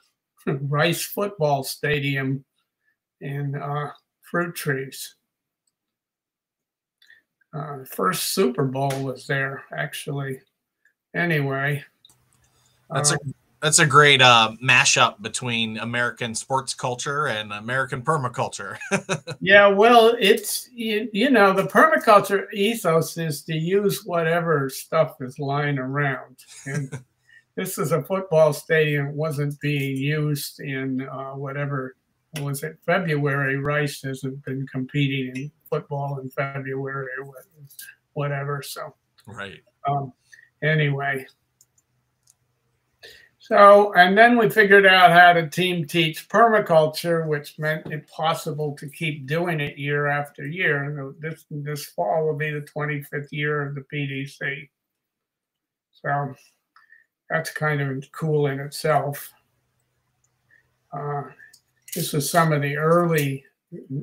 [0.46, 2.44] Rice football stadium
[3.20, 3.90] and uh,
[4.22, 5.16] fruit trees.
[7.52, 10.40] Uh, first Super Bowl was there, actually.
[11.14, 11.84] Anyway,
[12.90, 18.78] that's uh, a that's a great uh, mashup between American sports culture and American permaculture.
[19.40, 25.40] yeah, well, it's you, you, know the permaculture ethos is to use whatever stuff is
[25.40, 26.36] lying around,
[26.66, 26.96] and
[27.56, 31.96] this is a football stadium wasn't being used in uh, whatever
[32.38, 33.56] was it February.
[33.56, 37.34] Rice hasn't been competing in football in February or
[38.12, 38.62] whatever.
[38.62, 38.94] So
[39.26, 39.60] right.
[39.88, 40.12] Um,
[40.62, 41.26] anyway,
[43.49, 48.74] so, and then we figured out how to team teach permaculture, which meant it possible
[48.76, 51.14] to keep doing it year after year.
[51.20, 54.68] This this fall will be the 25th year of the PDC.
[55.92, 56.34] So
[57.30, 59.32] that's kind of cool in itself.
[60.92, 61.22] Uh,
[61.94, 63.44] this is some of the early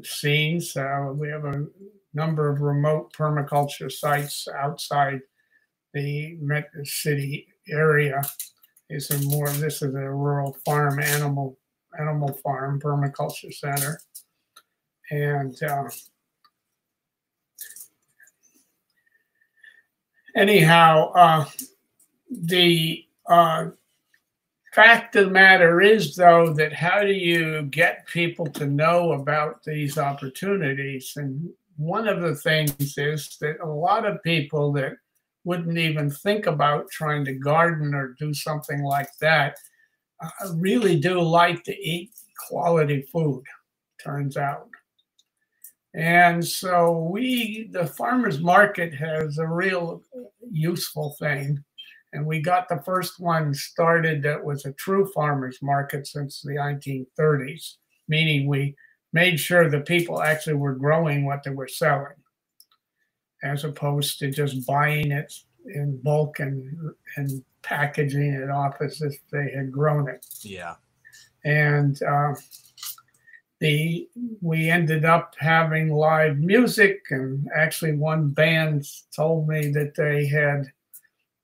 [0.04, 0.74] scenes.
[0.76, 1.66] We have a
[2.14, 5.20] number of remote permaculture sites outside
[5.94, 6.38] the
[6.86, 8.22] city area
[8.90, 11.58] is a more, this is a rural farm animal,
[12.00, 14.00] animal farm permaculture center.
[15.12, 15.90] And uh,
[20.36, 21.46] anyhow, uh,
[22.30, 23.68] the uh,
[24.74, 29.64] fact of the matter is, though, that how do you get people to know about
[29.64, 31.14] these opportunities?
[31.16, 34.94] And one of the things is that a lot of people that
[35.44, 39.58] wouldn't even think about trying to garden or do something like that
[40.24, 42.12] I really do like to eat
[42.48, 43.44] quality food,
[44.02, 44.70] turns out.
[45.96, 50.02] And so we, the farmers market has a real
[50.50, 51.64] useful thing.
[52.14, 56.54] And we got the first one started that was a true farmers market since the
[56.54, 57.76] 1930s,
[58.08, 58.76] meaning we
[59.14, 62.14] made sure the people actually were growing what they were selling
[63.44, 65.34] as opposed to just buying it
[65.66, 70.26] in bulk and and packaging it off as if they had grown it.
[70.42, 70.76] Yeah.
[71.46, 72.34] And uh,
[73.60, 74.08] the
[74.42, 78.86] we ended up having live music, and actually one band
[79.16, 80.72] told me that they had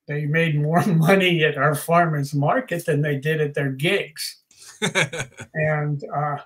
[0.07, 4.41] they made more money at our farmers market than they did at their gigs.
[5.53, 6.37] and uh,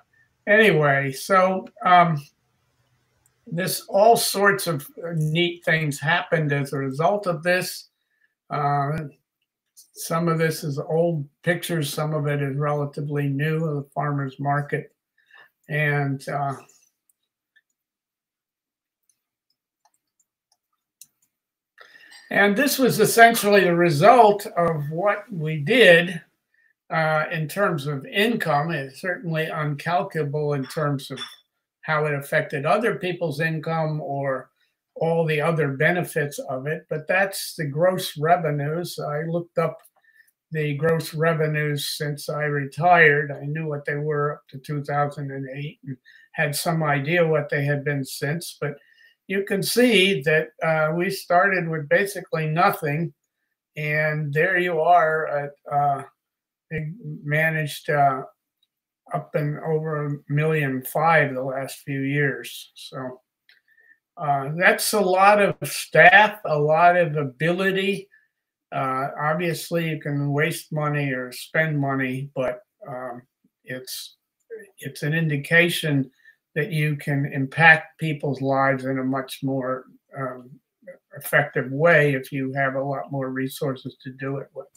[0.47, 2.23] anyway, so um,
[3.47, 7.89] this all sorts of neat things happened as a result of this.
[8.49, 8.91] Uh,
[9.95, 14.39] some of this is old pictures, some of it is relatively new of the farmers
[14.39, 14.93] market.
[15.69, 16.55] And uh,
[22.31, 26.21] and this was essentially the result of what we did
[26.89, 28.71] uh, in terms of income.
[28.71, 31.19] It's certainly uncalculable in terms of
[31.83, 34.49] how it affected other people's income or
[34.95, 36.85] all the other benefits of it.
[36.89, 38.99] But that's the gross revenues.
[38.99, 39.77] I looked up
[40.51, 43.31] the gross revenues since I retired.
[43.31, 45.97] I knew what they were up to 2008 and
[46.33, 48.57] had some idea what they had been since.
[48.61, 48.75] But
[49.27, 53.13] you can see that uh, we started with basically nothing.
[53.75, 56.03] And there you are uh,
[57.23, 58.21] managed uh,
[59.13, 62.71] up and over a million five the last few years.
[62.75, 63.21] So
[64.17, 68.09] uh, that's a lot of staff, a lot of ability.
[68.71, 73.21] Uh, obviously, you can waste money or spend money, but um,
[73.63, 74.17] it's
[74.79, 76.09] it's an indication
[76.55, 79.85] that you can impact people's lives in a much more
[80.17, 80.49] um,
[81.17, 84.67] effective way if you have a lot more resources to do it with.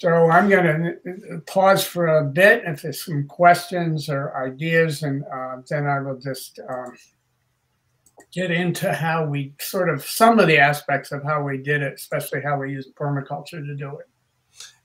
[0.00, 5.22] So I'm going to pause for a bit if there's some questions or ideas, and
[5.24, 6.96] uh, then I will just um,
[8.32, 11.92] get into how we sort of some of the aspects of how we did it,
[11.92, 14.08] especially how we used permaculture to do it.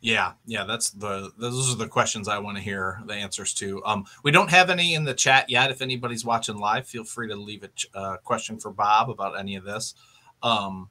[0.02, 3.82] Yeah, yeah, that's the those are the questions I want to hear the answers to.
[3.86, 5.72] Um, we don't have any in the chat yet.
[5.72, 9.56] If anybody's watching live, feel free to leave a uh, question for Bob about any
[9.56, 9.96] of this.
[10.44, 10.90] Um,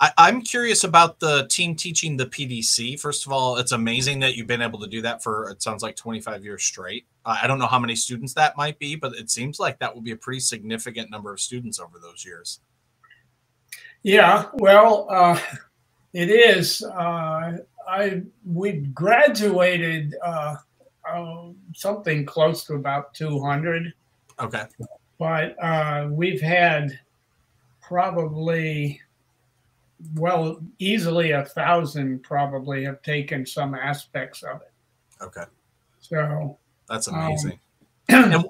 [0.00, 3.00] I, am curious about the team teaching the PDC.
[3.00, 5.82] First of all, it's amazing that you've been able to do that for it sounds
[5.82, 7.06] like 25 years straight.
[7.24, 9.92] Uh, I don't know how many students that might be, but it seems like that
[9.92, 12.60] would be a pretty significant number of students over those years.
[14.04, 15.38] Yeah, well, uh,
[16.12, 16.82] it is.
[16.82, 20.56] Uh, I we graduated uh,
[21.10, 23.92] uh, something close to about 200.
[24.38, 24.64] Okay.
[25.18, 27.00] But uh, we've had
[27.80, 29.00] probably
[30.14, 34.72] well easily a thousand probably have taken some aspects of it.
[35.22, 35.44] Okay.
[36.00, 37.58] So that's um, amazing.
[38.12, 38.44] Um, and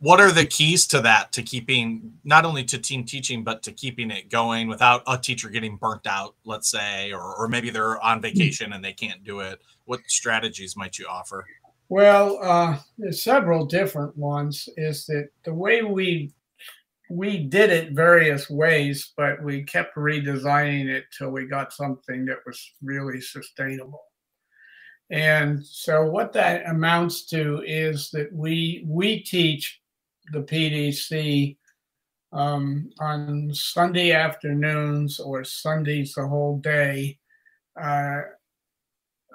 [0.00, 3.72] what are the keys to that to keeping not only to team teaching but to
[3.72, 8.02] keeping it going without a teacher getting burnt out let's say or, or maybe they're
[8.02, 9.60] on vacation and they can't do it?
[9.86, 11.44] What strategies might you offer?
[11.88, 14.68] Well uh, there's several different ones.
[14.76, 16.32] Is that the way we
[17.10, 22.38] we did it various ways, but we kept redesigning it till we got something that
[22.46, 24.02] was really sustainable.
[25.10, 29.80] And so what that amounts to is that we we teach
[30.32, 31.56] the PDC
[32.32, 37.18] um, on Sunday afternoons or Sundays the whole day,
[37.80, 38.22] uh,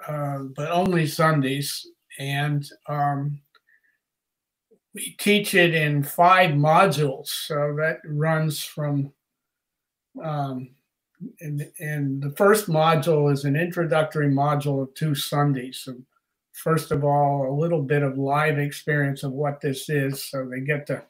[0.06, 1.86] uh, but only Sundays.
[2.18, 3.40] And um,
[4.94, 7.28] we teach it in five modules.
[7.28, 9.12] So that runs from,
[10.22, 10.70] um,
[11.40, 15.82] and, and the first module is an introductory module of two Sundays.
[15.84, 15.94] So
[16.52, 20.24] first of all, a little bit of live experience of what this is.
[20.24, 21.02] So they get to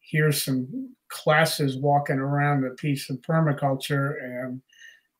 [0.00, 4.62] hear some classes walking around a piece of permaculture and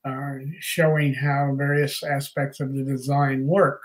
[0.03, 3.81] uh, showing how various aspects of the design work.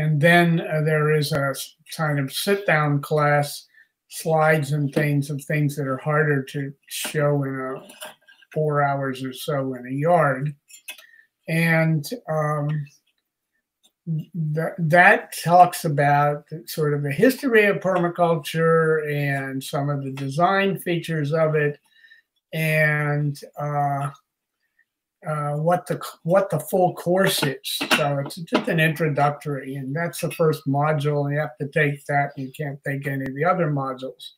[0.00, 1.54] And then uh, there is a
[1.94, 3.66] kind of sit down class,
[4.08, 7.86] slides and things of things that are harder to show in a
[8.50, 10.54] four hours or so in a yard.
[11.48, 12.86] And um,
[14.06, 20.78] that, that talks about sort of the history of permaculture and some of the design
[20.78, 21.78] features of it
[22.54, 24.08] and uh,
[25.26, 27.78] uh, what the what the full course is.
[27.96, 31.30] So it's just an introductory, and that's the first module.
[31.30, 32.30] You have to take that.
[32.36, 34.30] You can't take any of the other modules.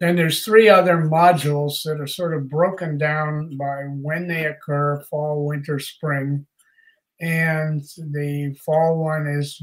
[0.00, 5.04] Then there's three other modules that are sort of broken down by when they occur:
[5.10, 6.46] fall, winter, spring.
[7.20, 9.60] And the fall one is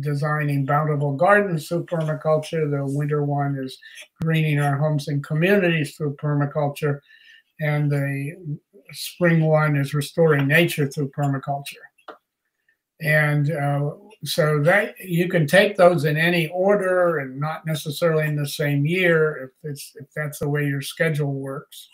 [0.00, 2.68] designing bountiful gardens through permaculture.
[2.68, 3.78] The winter one is
[4.20, 6.98] greening our homes and communities through permaculture.
[7.60, 8.58] And the
[8.92, 11.86] spring one is restoring nature through permaculture.
[13.00, 13.90] And uh,
[14.24, 18.84] so that you can take those in any order and not necessarily in the same
[18.84, 21.88] year if it's if that's the way your schedule works.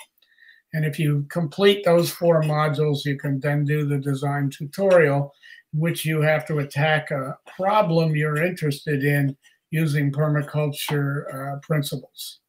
[0.73, 5.33] And if you complete those four modules, you can then do the design tutorial,
[5.73, 9.37] which you have to attack a problem you're interested in
[9.71, 12.41] using permaculture uh, principles.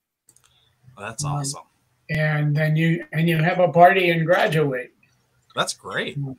[0.97, 1.63] that's um, awesome
[2.09, 4.91] and then you and you have a party and graduate.
[5.55, 6.19] That's great.
[6.19, 6.37] Mm.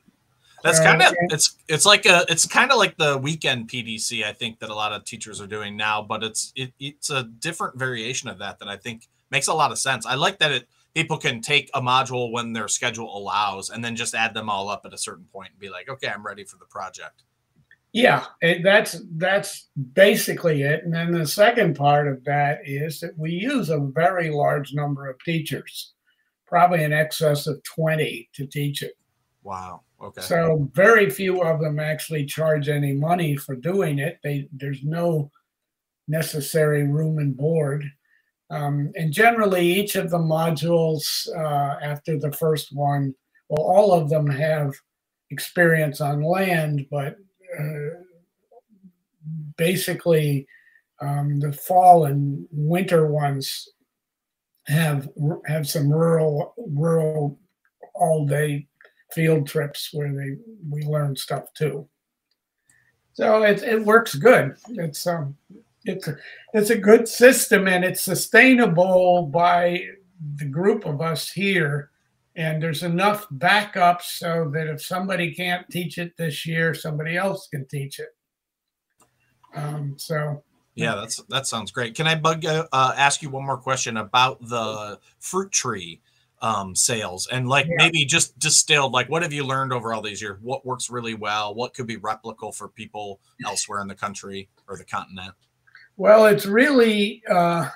[0.63, 4.33] That's kind of it's it's like a it's kind of like the weekend PDC I
[4.33, 7.77] think that a lot of teachers are doing now, but it's it, it's a different
[7.77, 10.05] variation of that that I think makes a lot of sense.
[10.05, 13.95] I like that it people can take a module when their schedule allows and then
[13.95, 16.43] just add them all up at a certain point and be like, okay, I'm ready
[16.43, 17.21] for the project.
[17.97, 20.83] Yeah, it, that's that's basically it.
[20.83, 25.09] And then the second part of that is that we use a very large number
[25.09, 25.93] of teachers,
[26.45, 28.93] probably in excess of 20 to teach it.
[29.41, 29.81] Wow.
[29.99, 30.21] Okay.
[30.21, 34.19] So very few of them actually charge any money for doing it.
[34.23, 35.31] They there's no
[36.07, 37.83] necessary room and board.
[38.51, 43.15] Um, and generally, each of the modules uh, after the first one,
[43.49, 44.75] well, all of them have
[45.31, 47.15] experience on land, but
[49.57, 50.47] basically
[51.01, 53.69] um, the fall and winter ones
[54.67, 55.07] have
[55.45, 57.39] have some rural rural
[57.95, 58.67] all day
[59.13, 60.37] field trips where they
[60.69, 61.87] we learn stuff too.
[63.13, 64.55] So it it works good.
[64.69, 65.37] It's um
[65.85, 66.17] it's a,
[66.53, 69.81] it's a good system and it's sustainable by
[70.35, 71.91] the group of us here
[72.37, 77.47] and there's enough backup so that if somebody can't teach it this year, somebody else
[77.47, 78.15] can teach it.
[79.55, 80.43] Um, so
[80.75, 81.95] yeah, that's that sounds great.
[81.95, 85.99] Can I bug uh, uh, ask you one more question about the fruit tree
[86.39, 87.75] um, sales and like yeah.
[87.77, 88.91] maybe just distilled?
[88.91, 90.37] Like, what have you learned over all these years?
[90.43, 91.55] What works really well?
[91.55, 95.33] What could be replicable for people elsewhere in the country or the continent?
[95.95, 97.67] Well, it's really uh,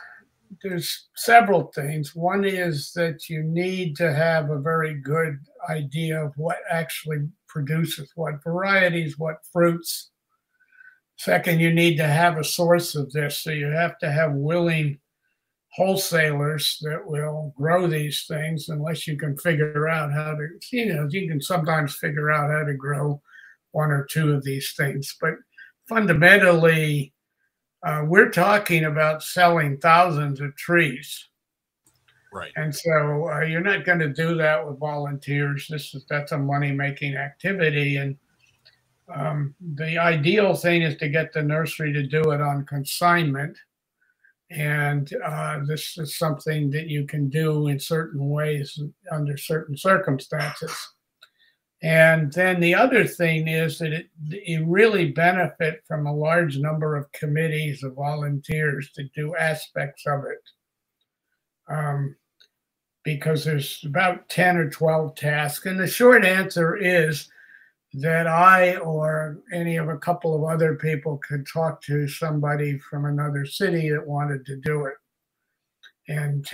[0.61, 2.15] there's several things.
[2.15, 5.39] One is that you need to have a very good
[5.69, 10.11] idea of what actually produces what varieties, what fruits.
[11.17, 13.37] Second, you need to have a source of this.
[13.37, 14.99] So you have to have willing
[15.73, 21.07] wholesalers that will grow these things unless you can figure out how to, you know,
[21.09, 23.21] you can sometimes figure out how to grow
[23.71, 25.15] one or two of these things.
[25.21, 25.35] But
[25.87, 27.13] fundamentally,
[27.83, 31.27] uh, we're talking about selling thousands of trees.
[32.33, 32.51] Right.
[32.55, 35.67] And so uh, you're not going to do that with volunteers.
[35.69, 38.15] This is that's a money making activity, and
[39.13, 43.57] um, the ideal thing is to get the nursery to do it on consignment
[44.51, 48.77] and uh, this is something that you can do in certain ways
[49.09, 50.75] under certain circumstances.
[51.83, 56.95] And then the other thing is that it, you really benefit from a large number
[56.95, 61.73] of committees of volunteers to do aspects of it.
[61.73, 62.15] Um,
[63.03, 65.65] because there's about 10 or 12 tasks.
[65.65, 67.29] And the short answer is
[67.93, 73.05] that I or any of a couple of other people could talk to somebody from
[73.05, 74.93] another city that wanted to do it
[76.07, 76.45] and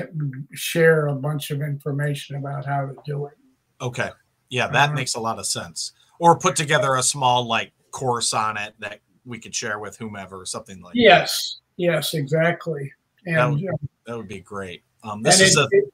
[0.54, 3.34] share a bunch of information about how to do it.
[3.82, 4.10] Okay.
[4.50, 5.94] Yeah, that uh, makes a lot of sense.
[6.20, 10.46] Or put together a small like course on it that we could share with whomever,
[10.46, 11.84] something like yes, that.
[11.84, 12.92] Yes, exactly.
[13.26, 14.84] And that would, uh, that would be great.
[15.04, 15.68] Um, this is it, a.
[15.72, 15.86] It,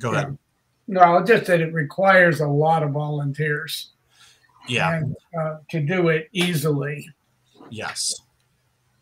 [0.00, 0.36] go ahead.
[0.88, 3.90] No, just that it requires a lot of volunteers
[4.68, 7.08] yeah and, uh, to do it easily
[7.70, 8.14] yes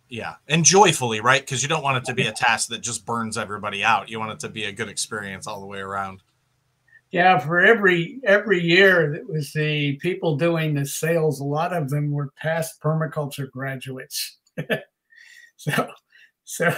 [0.09, 3.04] yeah and joyfully right because you don't want it to be a task that just
[3.04, 6.22] burns everybody out you want it to be a good experience all the way around
[7.11, 11.90] yeah for every every year that was the people doing the sales a lot of
[11.90, 14.38] them were past permaculture graduates
[15.57, 15.88] so
[16.44, 16.72] so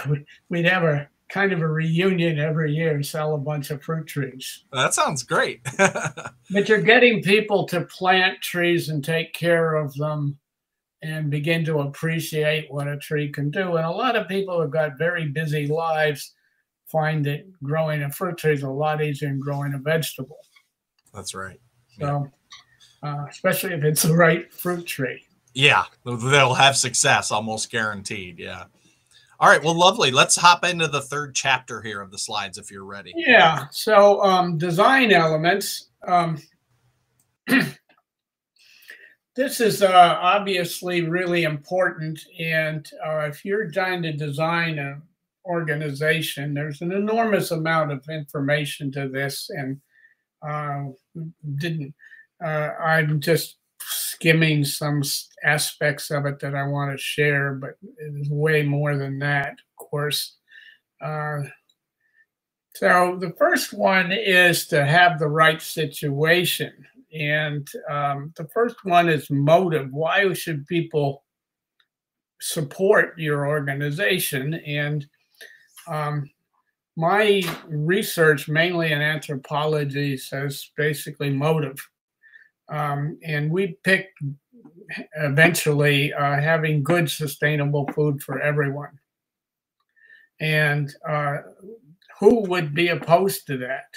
[0.49, 4.65] we'd have a kind of a reunion every year, sell a bunch of fruit trees.
[4.73, 5.61] That sounds great.
[5.77, 10.37] but you're getting people to plant trees and take care of them
[11.01, 13.77] and begin to appreciate what a tree can do.
[13.77, 16.33] And a lot of people who've got very busy lives
[16.91, 20.39] find that growing a fruit tree is a lot easier than growing a vegetable.
[21.13, 21.59] That's right.
[21.99, 22.29] So,
[23.03, 25.23] uh, especially if it's the right fruit tree.
[25.53, 28.39] Yeah, they'll have success almost guaranteed.
[28.39, 28.65] Yeah.
[29.39, 29.63] All right.
[29.63, 30.11] Well, lovely.
[30.11, 33.13] Let's hop into the third chapter here of the slides if you're ready.
[33.15, 33.67] Yeah.
[33.71, 35.89] So, um, design elements.
[36.05, 36.41] Um,
[39.35, 42.19] this is uh, obviously really important.
[42.37, 45.01] And uh, if you're trying to design an
[45.49, 49.49] organization, there's an enormous amount of information to this.
[49.49, 49.81] And
[50.47, 50.91] uh,
[51.57, 51.93] didn't
[52.43, 55.01] uh, I'm just skimming some
[55.43, 59.51] aspects of it that I want to share, but it is way more than that,
[59.51, 60.35] of course.
[61.01, 61.39] Uh,
[62.75, 66.71] so the first one is to have the right situation.
[67.11, 69.91] And um, the first one is motive.
[69.91, 71.23] Why should people
[72.39, 74.53] support your organization?
[74.53, 75.05] And
[75.89, 76.29] um,
[76.95, 81.77] my research, mainly in anthropology, says basically motive.
[82.67, 84.19] Um, and we picked
[85.15, 88.99] eventually uh, having good, sustainable food for everyone.
[90.39, 91.37] And uh,
[92.19, 93.95] who would be opposed to that?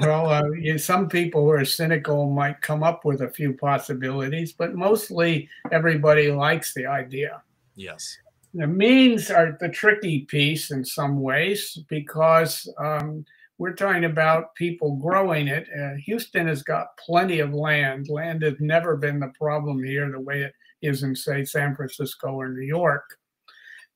[0.00, 4.52] Well, uh, you some people who are cynical might come up with a few possibilities,
[4.52, 7.42] but mostly everybody likes the idea.
[7.76, 8.18] Yes.
[8.56, 13.22] The means are the tricky piece in some ways because um,
[13.58, 15.68] we're talking about people growing it.
[15.78, 18.08] Uh, Houston has got plenty of land.
[18.08, 22.28] Land has never been the problem here the way it is in, say, San Francisco
[22.28, 23.04] or New York.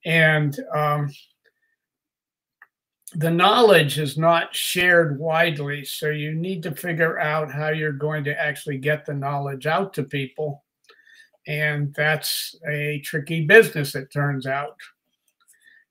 [0.04, 1.10] And um,
[3.14, 5.86] the knowledge is not shared widely.
[5.86, 9.94] So you need to figure out how you're going to actually get the knowledge out
[9.94, 10.64] to people.
[11.46, 14.76] And that's a tricky business, it turns out.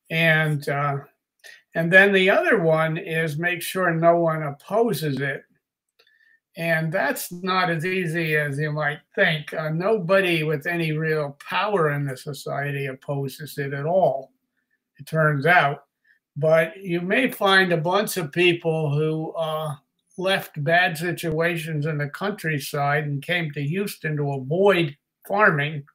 [0.10, 0.98] And uh,
[1.76, 5.44] and then the other one is make sure no one opposes it.
[6.58, 9.54] And that's not as easy as you might think.
[9.54, 14.34] Uh, nobody with any real power in the society opposes it at all,
[14.98, 15.86] it turns out.
[16.36, 19.76] But you may find a bunch of people who uh,
[20.18, 24.98] left bad situations in the countryside and came to Houston to avoid
[25.30, 25.86] farming.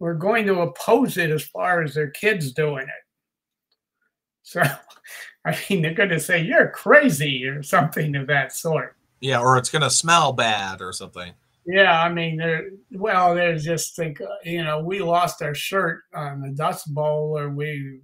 [0.00, 3.04] We're going to oppose it as far as their kids doing it.
[4.42, 4.62] So,
[5.44, 8.96] I mean, they're going to say you're crazy or something of that sort.
[9.20, 11.32] Yeah, or it's going to smell bad or something.
[11.66, 16.40] Yeah, I mean, they're well, they're just think, you know, we lost our shirt on
[16.40, 18.00] the Dust Bowl, or we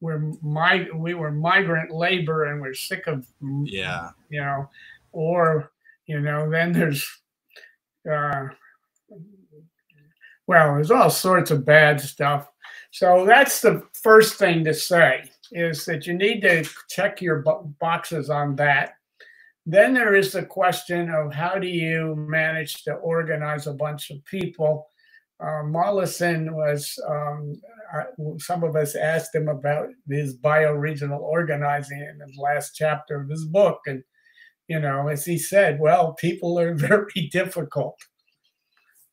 [0.00, 3.26] we're my we were migrant labor and we're sick of
[3.64, 4.68] yeah you know
[5.12, 5.72] or
[6.06, 7.04] you know then there's
[8.10, 8.46] uh
[10.48, 12.50] well there's all sorts of bad stuff
[12.90, 15.22] so that's the first thing to say
[15.52, 17.44] is that you need to check your
[17.78, 18.94] boxes on that
[19.64, 24.24] then there is the question of how do you manage to organize a bunch of
[24.24, 24.88] people
[25.40, 27.60] uh, Mollison was, um,
[28.38, 33.44] some of us asked him about his bioregional organizing in the last chapter of his
[33.44, 33.80] book.
[33.86, 34.02] And,
[34.66, 37.96] you know, as he said, well, people are very difficult.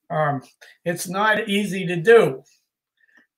[0.09, 0.41] Um,
[0.83, 2.43] it's not easy to do.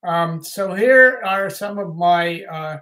[0.03, 2.77] Um, so here are some of my, uh,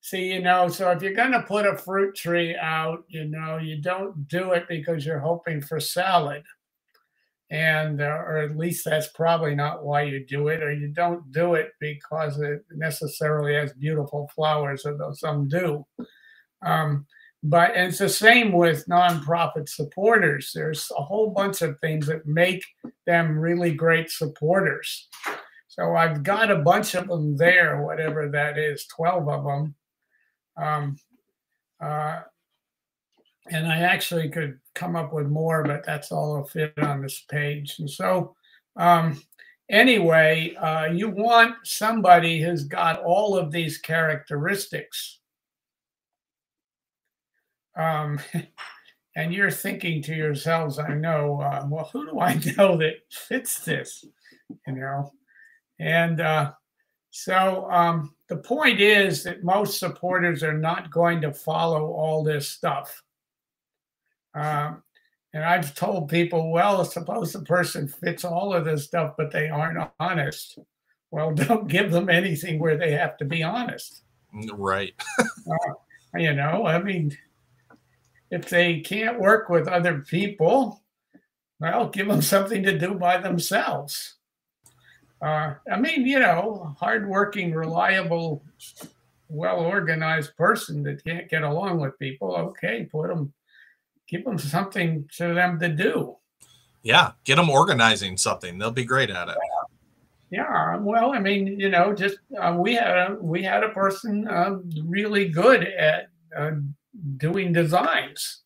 [0.00, 3.58] see, you know, so if you're going to put a fruit tree out, you know,
[3.58, 6.42] you don't do it because you're hoping for salad
[7.50, 11.30] and uh, or at least that's probably not why you do it or you don't
[11.32, 15.84] do it because it necessarily has beautiful flowers although some do
[16.62, 17.06] um,
[17.42, 22.64] but it's the same with nonprofit supporters there's a whole bunch of things that make
[23.06, 25.08] them really great supporters
[25.68, 29.74] so i've got a bunch of them there whatever that is 12 of them
[30.56, 30.96] um,
[31.80, 32.20] uh,
[33.50, 37.24] and I actually could come up with more, but that's all I'll fit on this
[37.30, 37.76] page.
[37.78, 38.34] And so,
[38.76, 39.20] um,
[39.70, 45.17] anyway, uh, you want somebody who's got all of these characteristics.
[47.78, 48.20] Um,
[49.16, 53.60] and you're thinking to yourselves, I know, uh, well, who do I know that fits
[53.60, 54.04] this?
[54.66, 55.12] You know,
[55.78, 56.52] and uh,
[57.10, 62.48] so um, the point is that most supporters are not going to follow all this
[62.48, 63.02] stuff.
[64.34, 64.82] Um,
[65.34, 69.48] and I've told people, well, suppose the person fits all of this stuff, but they
[69.48, 70.58] aren't honest.
[71.10, 74.02] Well, don't give them anything where they have to be honest.
[74.52, 74.94] Right.
[75.18, 75.74] uh,
[76.14, 77.16] you know, I mean,
[78.30, 80.82] if they can't work with other people,
[81.60, 84.16] well, give them something to do by themselves.
[85.20, 88.44] Uh, I mean, you know, hardworking, reliable,
[89.28, 93.32] well organized person that can't get along with people, okay, put them
[94.08, 96.16] give them something to them to do.
[96.82, 98.58] Yeah, get them organizing something.
[98.58, 99.36] They'll be great at it.
[100.30, 100.76] Yeah, yeah.
[100.76, 104.58] well, I mean, you know, just uh, we had a we had a person uh,
[104.84, 106.52] really good at uh,
[107.16, 108.42] doing designs.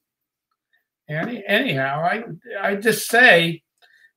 [1.09, 2.25] And anyhow, I
[2.61, 3.63] I just say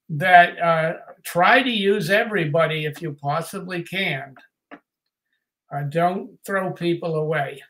[0.09, 4.35] that uh, try to use everybody if you possibly can.
[4.71, 7.61] Uh, don't throw people away.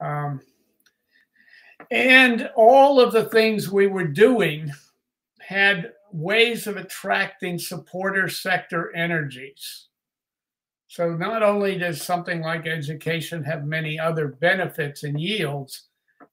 [0.00, 0.40] Um,
[1.90, 4.72] and all of the things we were doing
[5.40, 9.88] had ways of attracting supporter sector energies.
[10.90, 15.84] So not only does something like education have many other benefits and yields,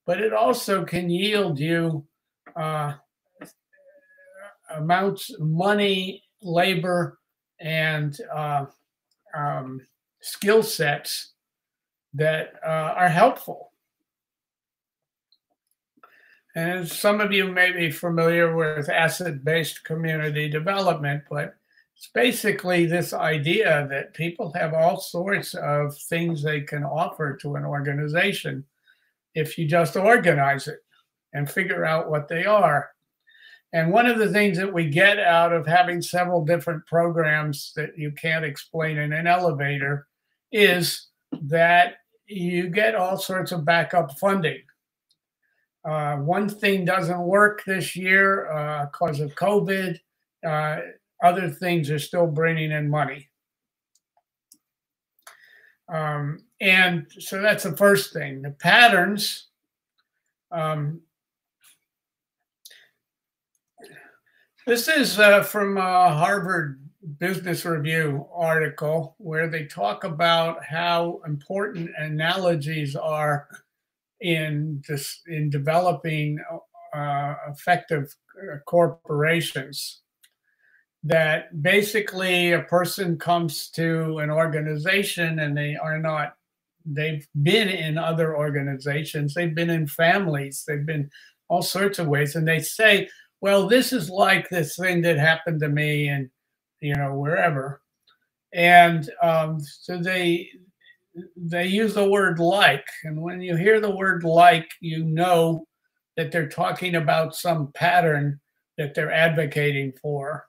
[0.08, 2.08] but it also can yield you
[2.56, 2.94] uh,
[4.76, 7.20] amounts money, labor,
[7.60, 8.66] and uh,
[9.36, 9.80] um,
[10.22, 11.34] skill sets
[12.16, 13.74] that uh, are helpful.
[16.56, 21.54] And some of you may be familiar with asset based community development, but
[21.98, 27.56] it's basically this idea that people have all sorts of things they can offer to
[27.56, 28.64] an organization
[29.34, 30.80] if you just organize it
[31.34, 32.92] and figure out what they are.
[33.74, 37.98] And one of the things that we get out of having several different programs that
[37.98, 40.08] you can't explain in an elevator
[40.52, 41.96] is that
[42.28, 44.62] you get all sorts of backup funding.
[45.84, 50.00] Uh, one thing doesn't work this year because uh, of COVID.
[50.46, 50.78] Uh,
[51.24, 53.28] other things are still bringing in money.
[55.90, 58.42] Um, and so that's the first thing.
[58.42, 59.48] The patterns.
[60.52, 61.02] Um,
[64.66, 66.82] this is uh, from a Harvard
[67.20, 73.48] Business Review article where they talk about how important analogies are
[74.20, 76.40] in this in developing
[76.94, 80.02] uh, effective uh, corporations
[81.08, 86.36] that basically a person comes to an organization and they are not
[86.86, 91.10] they've been in other organizations they've been in families they've been
[91.50, 93.08] all sorts of ways and they say
[93.42, 96.30] well this is like this thing that happened to me and
[96.82, 97.82] you know wherever
[98.54, 100.50] and um, so they
[101.36, 102.86] they use the word like.
[103.04, 105.68] And when you hear the word like, you know
[106.18, 108.40] that they're talking about some pattern
[108.78, 110.46] that they're advocating for.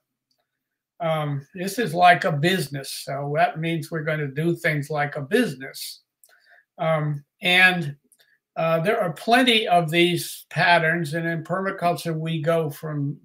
[1.01, 3.03] Um, this is like a business.
[3.05, 6.03] So that means we're going to do things like a business.
[6.78, 7.96] Um, and
[8.57, 11.14] uh, there are plenty of these patterns.
[11.14, 13.16] And in permaculture, we go from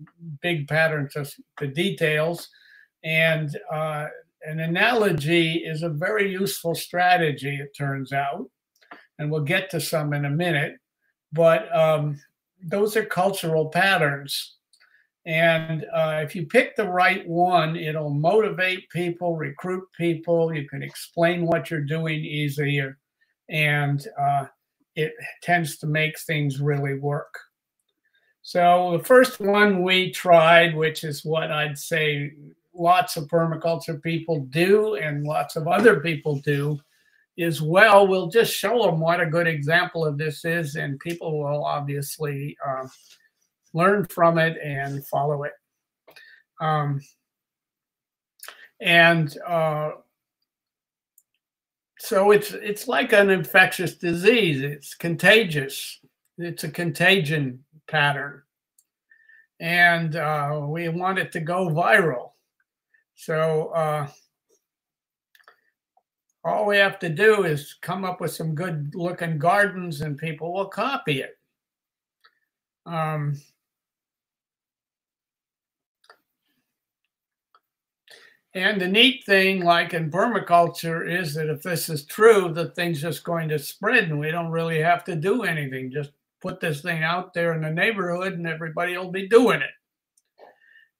[0.41, 1.25] big patterns to,
[1.57, 2.49] to details.
[3.03, 4.07] And uh,
[4.43, 8.49] an analogy is a very useful strategy, it turns out.
[9.17, 10.75] And we'll get to some in a minute.
[11.31, 12.19] But um,
[12.63, 14.57] those are cultural patterns.
[15.25, 20.53] And uh, if you pick the right one, it'll motivate people, recruit people.
[20.53, 22.97] You can explain what you're doing easier,
[23.49, 24.47] and uh,
[24.95, 27.33] it tends to make things really work.
[28.41, 32.33] So the first one we tried, which is what I'd say
[32.75, 36.77] lots of permaculture people do and lots of other people do,
[37.37, 41.39] is well, we'll just show them what a good example of this is, and people
[41.39, 42.57] will obviously.
[42.67, 42.87] Uh,
[43.73, 45.53] learn from it and follow it.
[46.61, 47.01] Um,
[48.79, 49.91] and uh,
[51.99, 54.61] so it's it's like an infectious disease.
[54.61, 55.99] It's contagious.
[56.37, 58.41] It's a contagion pattern,
[59.59, 62.31] and uh, we want it to go viral.
[63.15, 64.07] So uh,
[66.43, 70.53] all we have to do is come up with some good looking gardens, and people
[70.53, 71.37] will copy it.
[72.85, 73.39] Um,
[78.55, 83.01] And the neat thing, like in permaculture, is that if this is true, the thing's
[83.01, 85.91] just going to spread and we don't really have to do anything.
[85.91, 89.71] Just put this thing out there in the neighborhood and everybody will be doing it.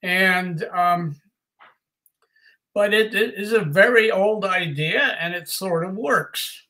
[0.02, 1.16] And, um,
[2.74, 6.64] but it, it is a very old idea and it sort of works.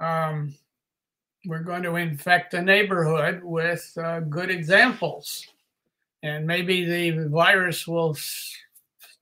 [0.00, 0.54] Um,
[1.46, 5.46] we're going to infect the neighborhood with uh, good examples.
[6.22, 8.16] And maybe the virus will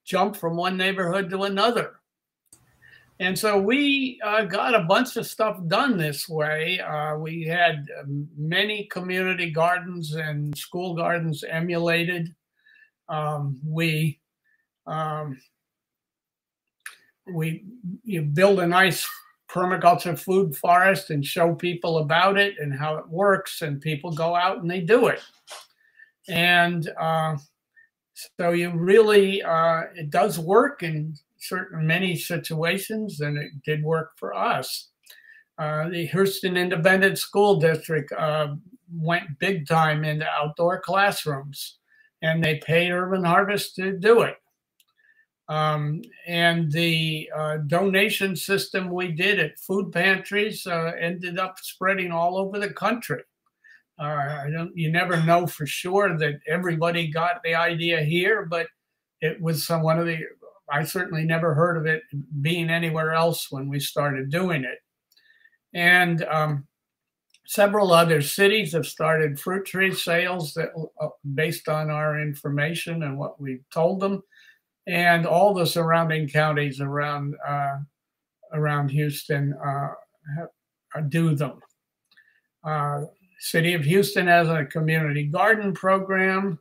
[0.06, 1.96] jump from one neighborhood to another.
[3.18, 6.80] And so we uh, got a bunch of stuff done this way.
[6.80, 12.34] Uh, we had um, many community gardens and school gardens emulated.
[13.08, 14.20] Um, we
[14.86, 15.38] um,
[17.32, 17.64] we
[18.04, 19.08] you build a nice
[19.50, 24.36] permaculture food forest and show people about it and how it works, and people go
[24.36, 25.22] out and they do it.
[26.28, 27.36] And uh,
[28.38, 34.12] so you really, uh, it does work in certain many situations, and it did work
[34.16, 34.88] for us.
[35.58, 38.54] Uh, the Houston Independent School District uh,
[38.92, 41.78] went big time into outdoor classrooms,
[42.22, 44.36] and they paid Urban Harvest to do it.
[45.48, 52.10] Um, and the uh, donation system we did at food pantries uh, ended up spreading
[52.10, 53.22] all over the country.
[53.98, 54.76] Uh, I don't.
[54.76, 58.66] You never know for sure that everybody got the idea here, but
[59.20, 60.18] it was some one of the.
[60.70, 62.02] I certainly never heard of it
[62.42, 64.78] being anywhere else when we started doing it,
[65.72, 66.66] and um,
[67.46, 70.70] several other cities have started fruit tree sales that
[71.00, 74.22] uh, based on our information and what we told them,
[74.86, 77.76] and all the surrounding counties around uh,
[78.52, 79.88] around Houston uh,
[80.36, 81.60] have, do them.
[83.38, 86.58] City of Houston has a community garden program.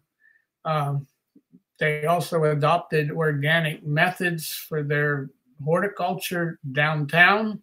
[0.65, 1.07] Um,
[1.79, 5.29] they also adopted organic methods for their
[5.63, 7.61] horticulture downtown.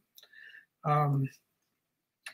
[0.84, 1.28] Um,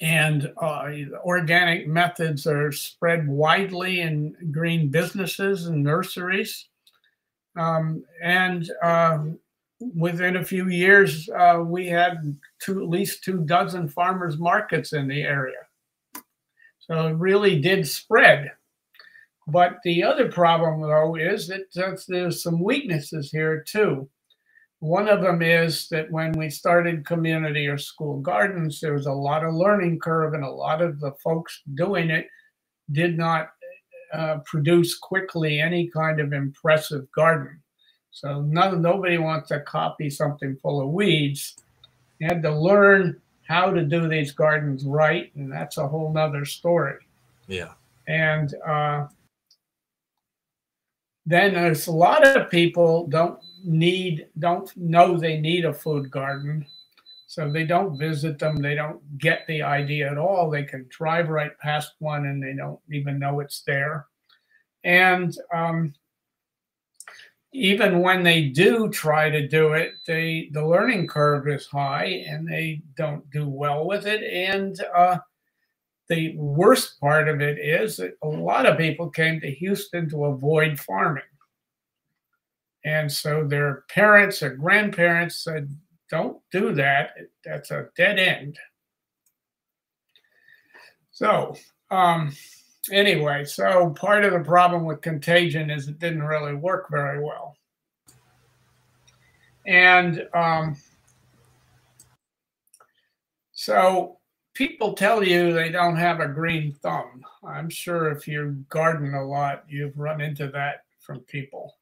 [0.01, 0.91] and uh,
[1.25, 6.69] organic methods are spread widely in green businesses and nurseries.
[7.57, 9.25] Um, and uh,
[9.97, 15.09] within a few years, uh, we had two, at least two dozen farmers markets in
[15.09, 15.68] the area.
[16.89, 18.51] So it really did spread.
[19.47, 24.09] But the other problem, though, is that uh, there's some weaknesses here, too.
[24.81, 29.13] One of them is that when we started community or school gardens, there was a
[29.13, 32.29] lot of learning curve, and a lot of the folks doing it
[32.93, 33.51] did not
[34.13, 37.61] uh, produce quickly any kind of impressive garden.
[38.11, 41.57] So none, nobody wants to copy something full of weeds.
[42.19, 46.45] You had to learn how to do these gardens right, and that's a whole nother
[46.45, 46.99] story.
[47.47, 47.73] Yeah.
[48.07, 49.07] And uh,
[51.25, 56.67] then there's a lot of people don't need, don't know they need a food garden.
[57.27, 58.57] So they don't visit them.
[58.57, 60.51] They don't get the idea at all.
[60.51, 64.07] They can drive right past one and they don't even know it's there.
[64.85, 65.95] And um,
[67.53, 72.47] even when they do try to do it, they the learning curve is high and
[72.47, 74.23] they don't do well with it.
[74.23, 75.19] And uh,
[76.09, 80.27] the worst part of it is that a lot of people came to Houston to
[80.27, 81.23] avoid farming.
[82.85, 85.69] And so their parents or grandparents said,
[86.11, 87.11] don't do that.
[87.45, 88.59] That's a dead end.
[91.11, 91.57] So,
[91.91, 92.33] um,
[92.91, 97.57] anyway, so part of the problem with contagion is it didn't really work very well.
[99.67, 100.77] And um,
[103.53, 104.19] so
[104.55, 107.25] people tell you they don't have a green thumb.
[107.47, 111.75] I'm sure if you garden a lot, you've run into that from people.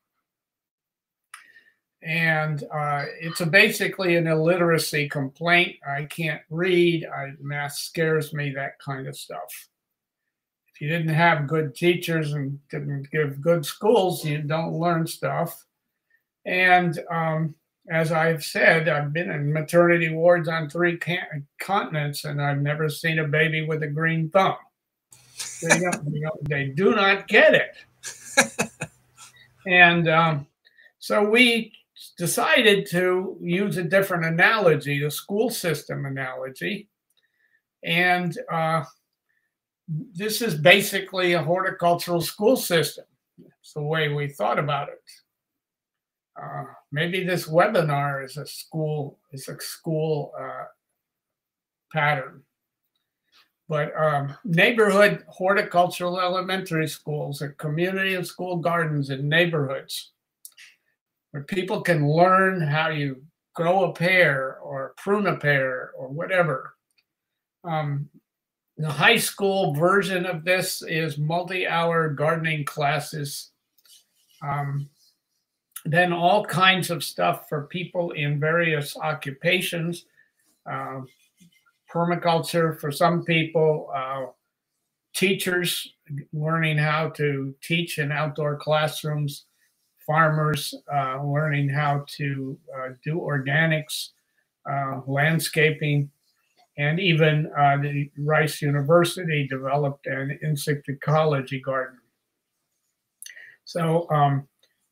[2.02, 5.76] And uh, it's basically an illiteracy complaint.
[5.88, 7.06] I can't read.
[7.06, 9.68] I, math scares me, that kind of stuff
[10.76, 15.64] if you didn't have good teachers and didn't give good schools, you don't learn stuff.
[16.44, 17.54] And um,
[17.88, 22.90] as I've said, I've been in maternity wards on three can- continents, and I've never
[22.90, 24.56] seen a baby with a green thumb.
[25.62, 28.70] They, don't, they do not get it.
[29.66, 30.46] and um,
[30.98, 31.72] so we
[32.18, 36.90] decided to use a different analogy, the school system analogy.
[37.82, 38.84] And uh,
[39.88, 43.04] this is basically a horticultural school system.
[43.60, 45.02] It's the way we thought about it.
[46.40, 50.64] Uh, maybe this webinar is a school is a school uh,
[51.92, 52.42] pattern.
[53.68, 60.12] But um, neighborhood horticultural elementary schools are community and school gardens in neighborhoods
[61.30, 63.22] where people can learn how you
[63.54, 66.74] grow a pear or prune a pear or whatever.
[67.64, 68.08] Um,
[68.78, 73.50] the high school version of this is multi-hour gardening classes.
[74.42, 74.88] Um,
[75.84, 80.04] then all kinds of stuff for people in various occupations.
[80.70, 81.02] Uh,
[81.90, 84.26] permaculture for some people, uh,
[85.14, 85.94] teachers
[86.32, 89.46] learning how to teach in outdoor classrooms,
[90.06, 94.10] farmers uh, learning how to uh, do organics,
[94.70, 96.10] uh, landscaping,
[96.78, 101.98] and even uh, the Rice University developed an insect ecology garden.
[103.64, 104.46] So um,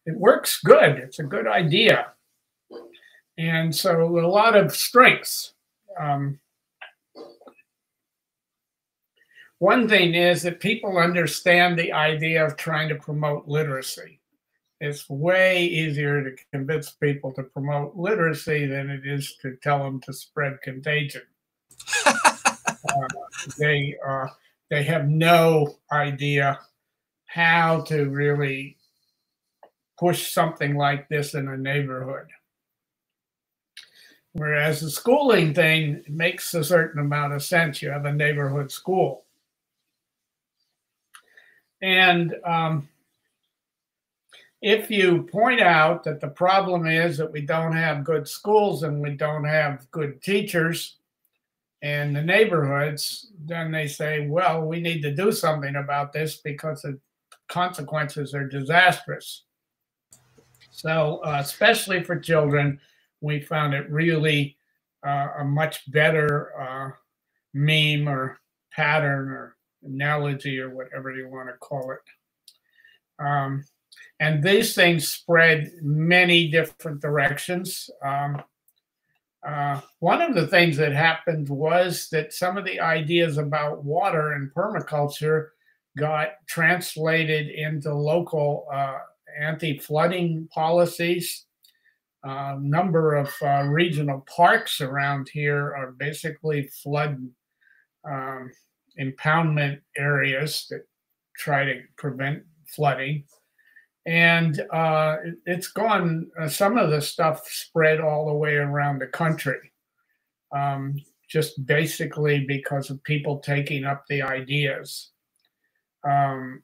[0.07, 0.97] it works good.
[0.97, 2.13] It's a good idea.
[3.37, 5.55] And so a lot of strengths.
[5.99, 6.39] Um,
[9.59, 14.21] one thing is that people understand the idea of trying to promote literacy.
[14.81, 20.01] It's way easier to convince people to promote literacy than it is to tell them
[20.03, 21.23] to spread contagion
[23.59, 24.27] they uh,
[24.71, 26.59] they have no idea
[27.27, 28.77] how to really
[29.99, 32.27] push something like this in a neighborhood.
[34.33, 37.81] Whereas the schooling thing makes a certain amount of sense.
[37.81, 39.25] You have a neighborhood school.
[41.81, 42.89] And um,
[44.61, 49.01] if you point out that the problem is that we don't have good schools and
[49.01, 50.97] we don't have good teachers,
[51.85, 56.81] and the neighborhoods, then they say, well, we need to do something about this because
[56.81, 56.99] the
[57.51, 59.45] consequences are disastrous.
[60.71, 62.81] So, uh, especially for children,
[63.21, 64.57] we found it really
[65.07, 66.91] uh, a much better uh,
[67.53, 68.39] meme or
[68.73, 73.23] pattern or analogy or whatever you want to call it.
[73.23, 73.63] Um,
[74.21, 77.91] and these things spread many different directions.
[78.03, 78.43] Um,
[79.47, 84.33] uh, one of the things that happened was that some of the ideas about water
[84.33, 85.49] and permaculture
[85.99, 88.99] got translated into local uh,
[89.39, 91.45] anti-flooding policies.
[92.25, 97.19] A number of uh, regional parks around here are basically flood
[98.11, 98.51] um,
[98.99, 100.87] impoundment areas that
[101.37, 103.25] try to prevent flooding
[104.07, 106.31] and uh, it's gone.
[106.39, 109.73] Uh, some of the stuff spread all the way around the country,
[110.53, 115.11] um, just basically because of people taking up the ideas.
[116.05, 116.63] Um,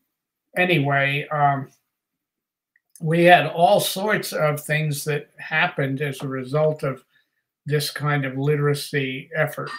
[0.57, 1.71] anyway, um,
[3.01, 7.03] we had all sorts of things that happened as a result of
[7.65, 9.71] this kind of literacy effort.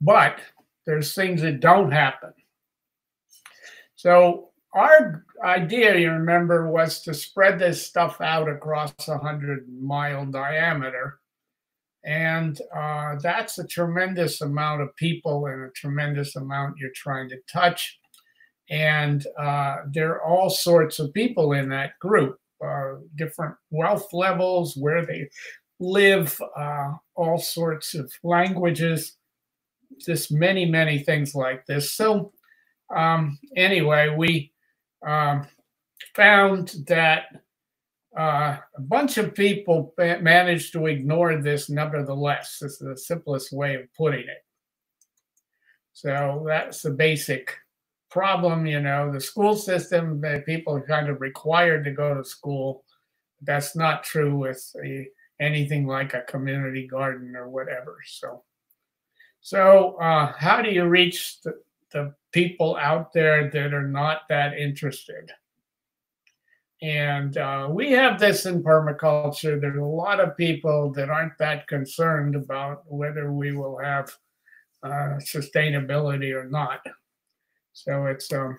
[0.00, 0.38] But
[0.86, 2.32] there's things that don't happen.
[3.96, 10.26] So our idea, you remember, was to spread this stuff out across a hundred mile
[10.26, 11.20] diameter.
[12.04, 17.38] And uh, that's a tremendous amount of people and a tremendous amount you're trying to
[17.52, 17.98] touch.
[18.70, 24.76] And uh, there are all sorts of people in that group, uh, different wealth levels,
[24.76, 25.28] where they
[25.80, 29.16] live, uh, all sorts of languages,
[30.04, 31.92] just many, many things like this.
[31.92, 32.32] So,
[32.94, 34.52] um, anyway, we
[35.06, 35.46] um,
[36.14, 37.24] found that
[38.18, 42.58] uh, a bunch of people managed to ignore this nevertheless.
[42.60, 44.44] This is the simplest way of putting it.
[45.92, 47.54] So that's the basic
[48.10, 48.66] problem.
[48.66, 52.84] You know, the school system, people are kind of required to go to school.
[53.42, 55.08] That's not true with a,
[55.40, 57.98] anything like a community garden or whatever.
[58.04, 58.42] So,
[59.40, 61.54] so uh, how do you reach the,
[61.92, 65.30] the people out there that are not that interested?
[66.80, 69.60] And uh, we have this in permaculture.
[69.60, 74.14] There's a lot of people that aren't that concerned about whether we will have
[74.82, 76.80] uh, sustainability or not.
[77.72, 78.58] So it's um,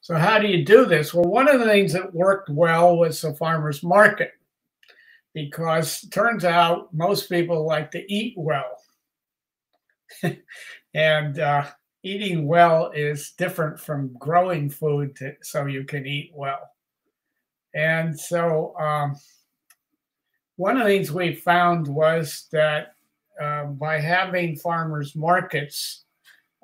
[0.00, 1.12] so how do you do this?
[1.12, 4.32] Well, one of the things that worked well was the farmers market,
[5.34, 8.76] because turns out most people like to eat well,
[10.94, 11.66] and uh,
[12.02, 16.70] eating well is different from growing food to, so you can eat well.
[17.74, 19.16] And so um,
[20.56, 22.94] one of the things we found was that
[23.40, 26.04] uh, by having farmers markets,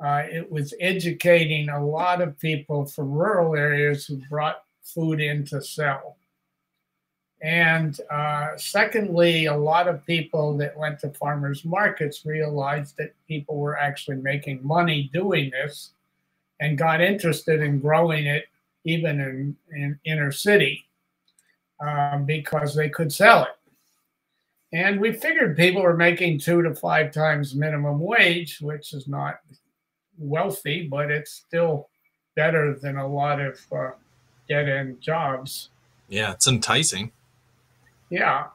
[0.04, 5.44] uh, it was educating a lot of people from rural areas who brought food in
[5.46, 6.18] to sell.
[7.42, 13.58] And uh, secondly, a lot of people that went to farmers markets realized that people
[13.58, 15.90] were actually making money doing this
[16.60, 18.46] and got interested in growing it
[18.84, 20.86] even in, in inner city
[21.80, 23.48] um, because they could sell it.
[24.72, 29.40] And we figured people were making two to five times minimum wage, which is not
[30.18, 31.88] wealthy, but it's still
[32.34, 33.90] better than a lot of uh,
[34.48, 35.70] dead end jobs.
[36.08, 37.12] Yeah, it's enticing.
[38.10, 38.46] Yeah.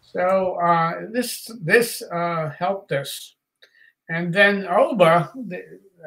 [0.00, 3.34] So uh, this this uh, helped us,
[4.08, 5.32] and then OBA,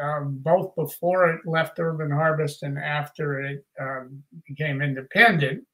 [0.02, 5.66] uh, both before it left Urban Harvest and after it um, became independent,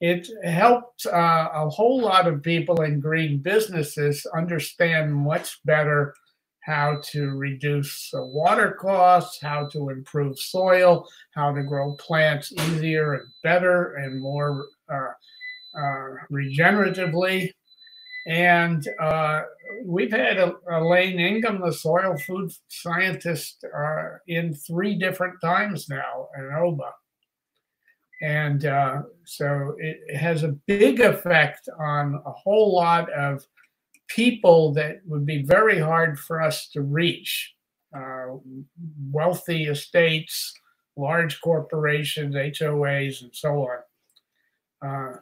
[0.00, 6.14] it helped uh, a whole lot of people in green businesses understand much better
[6.60, 13.28] how to reduce water costs, how to improve soil, how to grow plants easier and
[13.42, 15.12] better and more uh,
[16.30, 17.50] regeneratively.
[18.26, 19.42] And uh,
[19.84, 20.38] we've had
[20.70, 26.90] Elaine Ingham, the soil food scientist, uh, in three different times now in OBA.
[28.22, 33.46] And uh, so it has a big effect on a whole lot of
[34.08, 37.54] people that would be very hard for us to reach
[37.94, 38.26] uh,
[39.10, 40.54] wealthy estates,
[40.96, 43.78] large corporations, HOAs, and so on.
[44.86, 45.16] Uh,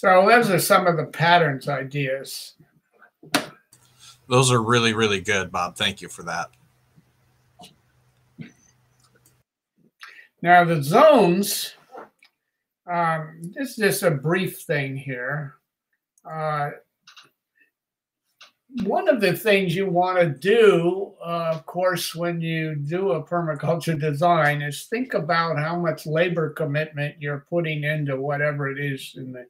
[0.00, 2.54] so those are some of the patterns ideas.
[4.30, 5.76] Those are really, really good, Bob.
[5.76, 6.48] Thank you for that.
[10.40, 11.74] Now the zones,
[12.90, 15.56] um, this is just a brief thing here.
[16.24, 16.70] Uh,
[18.84, 23.22] one of the things you want to do, uh, of course, when you do a
[23.22, 29.12] permaculture design is think about how much labor commitment you're putting into whatever it is
[29.18, 29.44] in the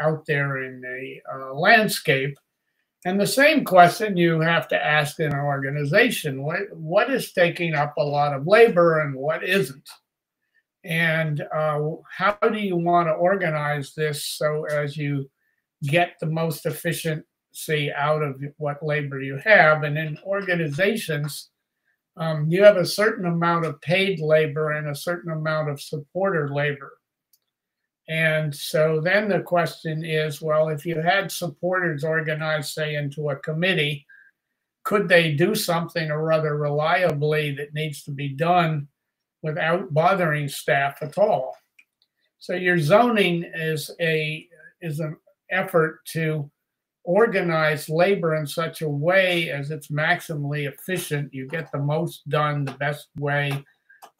[0.00, 2.36] out there in the uh, landscape.
[3.04, 7.74] And the same question you have to ask in an organization: what what is taking
[7.74, 9.88] up a lot of labor and what isn't?
[10.84, 11.80] And uh,
[12.10, 15.30] how do you want to organize this so as you
[15.84, 19.84] get the most efficiency out of what labor you have?
[19.84, 21.50] And in organizations,
[22.16, 26.48] um, you have a certain amount of paid labor and a certain amount of supporter
[26.52, 26.92] labor.
[28.08, 33.36] And so then the question is well, if you had supporters organized, say, into a
[33.36, 34.06] committee,
[34.84, 38.88] could they do something or rather reliably that needs to be done
[39.42, 41.56] without bothering staff at all.
[42.38, 44.48] So your zoning is a
[44.80, 45.16] is an
[45.50, 46.50] effort to
[47.04, 51.34] organize labor in such a way as it's maximally efficient.
[51.34, 53.64] You get the most done the best way,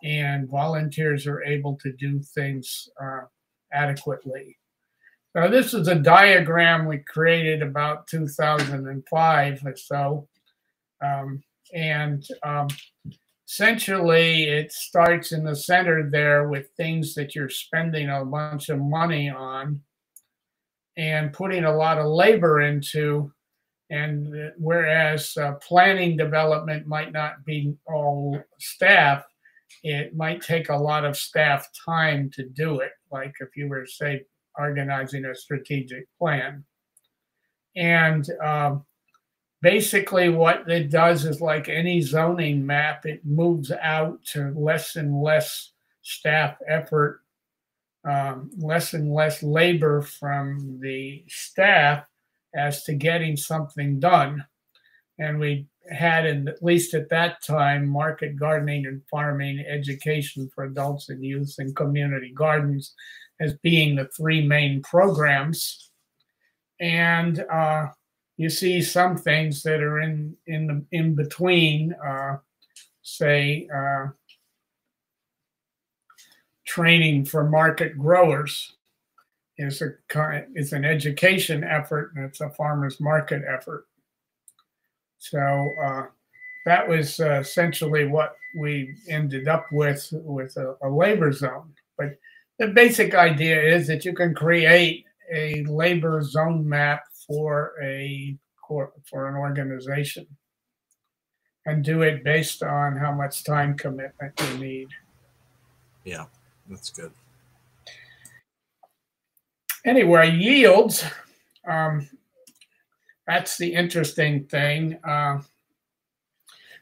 [0.02, 3.22] and volunteers are able to do things uh,
[3.72, 4.58] adequately.
[5.34, 10.28] Now, this is a diagram we created about 2005 or so.
[11.02, 11.42] Um,
[11.72, 12.68] and um,
[13.52, 18.78] essentially it starts in the center there with things that you're spending a bunch of
[18.78, 19.80] money on
[20.96, 23.30] and putting a lot of labor into
[23.90, 29.24] and whereas uh, planning development might not be all staff
[29.82, 33.86] it might take a lot of staff time to do it like if you were
[33.86, 34.22] say
[34.58, 36.64] organizing a strategic plan
[37.76, 38.84] and um,
[39.60, 45.22] basically what it does is like any zoning map, it moves out to less and
[45.22, 45.72] less
[46.02, 47.20] staff effort,
[48.08, 52.04] um, less and less labor from the staff
[52.54, 54.44] as to getting something done.
[55.18, 60.64] And we had, in, at least at that time, market gardening and farming education for
[60.64, 62.94] adults and youth and community gardens
[63.40, 65.90] as being the three main programs.
[66.80, 67.88] And uh,
[68.36, 72.38] you see some things that are in in the in between, uh,
[73.02, 74.08] say uh,
[76.64, 78.74] training for market growers
[79.58, 79.90] is a
[80.54, 83.86] is an education effort and it's a farmers market effort.
[85.22, 86.06] So uh,
[86.66, 91.72] that was uh, essentially what we ended up with with a, a labor zone.
[91.96, 92.18] But
[92.58, 98.36] the basic idea is that you can create a labor zone map for a
[98.66, 100.26] for an organization
[101.66, 104.88] and do it based on how much time commitment you need.
[106.04, 106.24] Yeah,
[106.68, 107.12] that's good.
[109.84, 111.04] Anyway, yields.
[111.68, 112.08] Um,
[113.32, 114.98] that's the interesting thing.
[115.08, 115.40] Uh,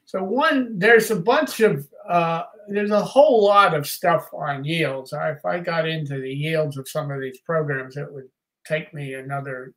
[0.04, 5.12] so one, there's a bunch of, uh, there's a whole lot of stuff on yields.
[5.12, 8.28] I, if I got into the yields of some of these programs, it would
[8.66, 9.74] take me another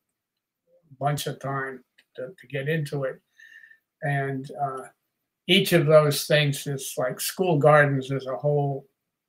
[0.99, 1.83] bunch of time
[2.15, 3.21] to, to get into it.
[4.01, 4.87] And uh,
[5.47, 8.87] each of those things is like school gardens is a whole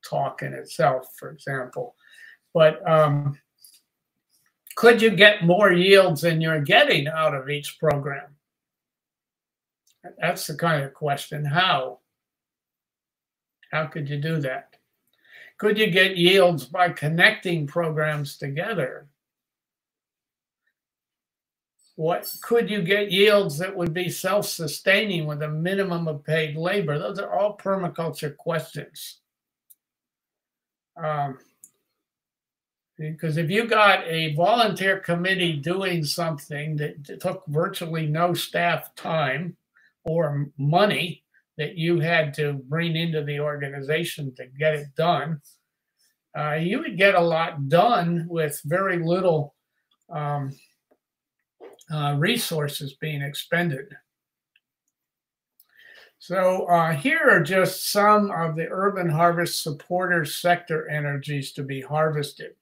[0.09, 1.95] talk in itself, for example.
[2.55, 3.39] But um,
[4.77, 8.37] could you get more yields than you're getting out of each program?
[10.21, 11.45] That's the kind of question.
[11.45, 12.01] How?
[13.73, 14.77] How could you do that?
[15.59, 19.09] Could you get yields by connecting programs together?
[21.97, 26.99] What could you get yields that would be self-sustaining with a minimum of paid labor?
[26.99, 29.21] Those are all permaculture questions.
[30.97, 31.39] Um,
[32.99, 39.57] because if you got a volunteer committee doing something that took virtually no staff time
[40.05, 41.25] or money
[41.57, 45.41] that you had to bring into the organization to get it done,
[46.37, 49.55] uh, you would get a lot done with very little
[50.11, 50.53] um,
[51.93, 53.87] uh, resources being expended.
[56.19, 61.83] So uh, here are just some of the urban harvest supporter sector energies to be
[61.83, 62.55] harvested.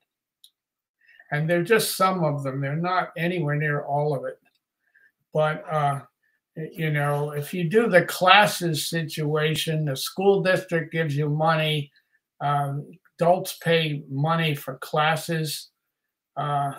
[1.32, 2.60] And they're just some of them.
[2.60, 4.38] They're not anywhere near all of it.
[5.32, 6.00] But, uh,
[6.54, 11.90] you know, if you do the classes situation, the school district gives you money,
[12.40, 12.86] um,
[13.18, 15.70] adults pay money for classes.
[16.36, 16.72] Uh,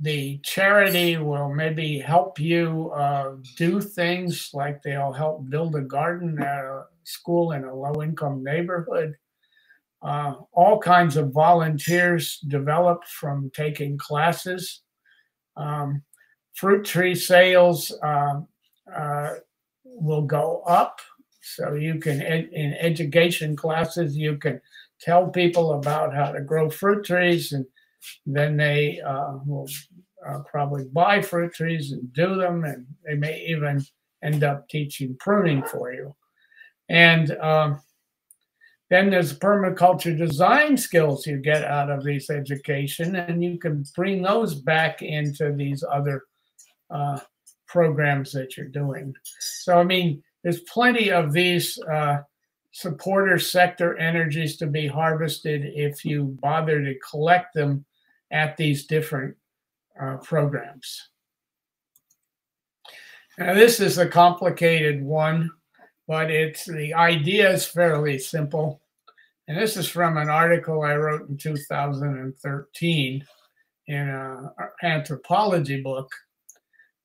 [0.00, 6.38] the charity will maybe help you uh, do things like they'll help build a garden
[6.42, 9.14] at a school in a low income neighborhood.
[10.04, 14.82] Uh, all kinds of volunteers develop from taking classes.
[15.56, 16.02] Um,
[16.54, 18.40] fruit tree sales uh,
[18.94, 19.34] uh,
[19.84, 21.00] will go up.
[21.40, 24.60] So you can, ed- in education classes, you can
[25.00, 27.64] tell people about how to grow fruit trees and
[28.26, 29.68] then they uh, will
[30.26, 33.84] uh, probably buy fruit trees and do them, and they may even
[34.22, 36.14] end up teaching pruning for you.
[36.88, 37.80] And um,
[38.94, 44.22] then there's permaculture design skills you get out of this education, and you can bring
[44.22, 46.22] those back into these other
[46.90, 47.18] uh,
[47.66, 49.12] programs that you're doing.
[49.40, 52.18] So, I mean, there's plenty of these uh,
[52.70, 57.84] supporter sector energies to be harvested if you bother to collect them
[58.30, 59.36] at these different
[60.00, 61.08] uh, programs.
[63.38, 65.50] Now, this is a complicated one,
[66.06, 68.82] but it's the idea is fairly simple.
[69.46, 73.26] And this is from an article I wrote in 2013
[73.86, 74.50] in an
[74.82, 76.10] anthropology book.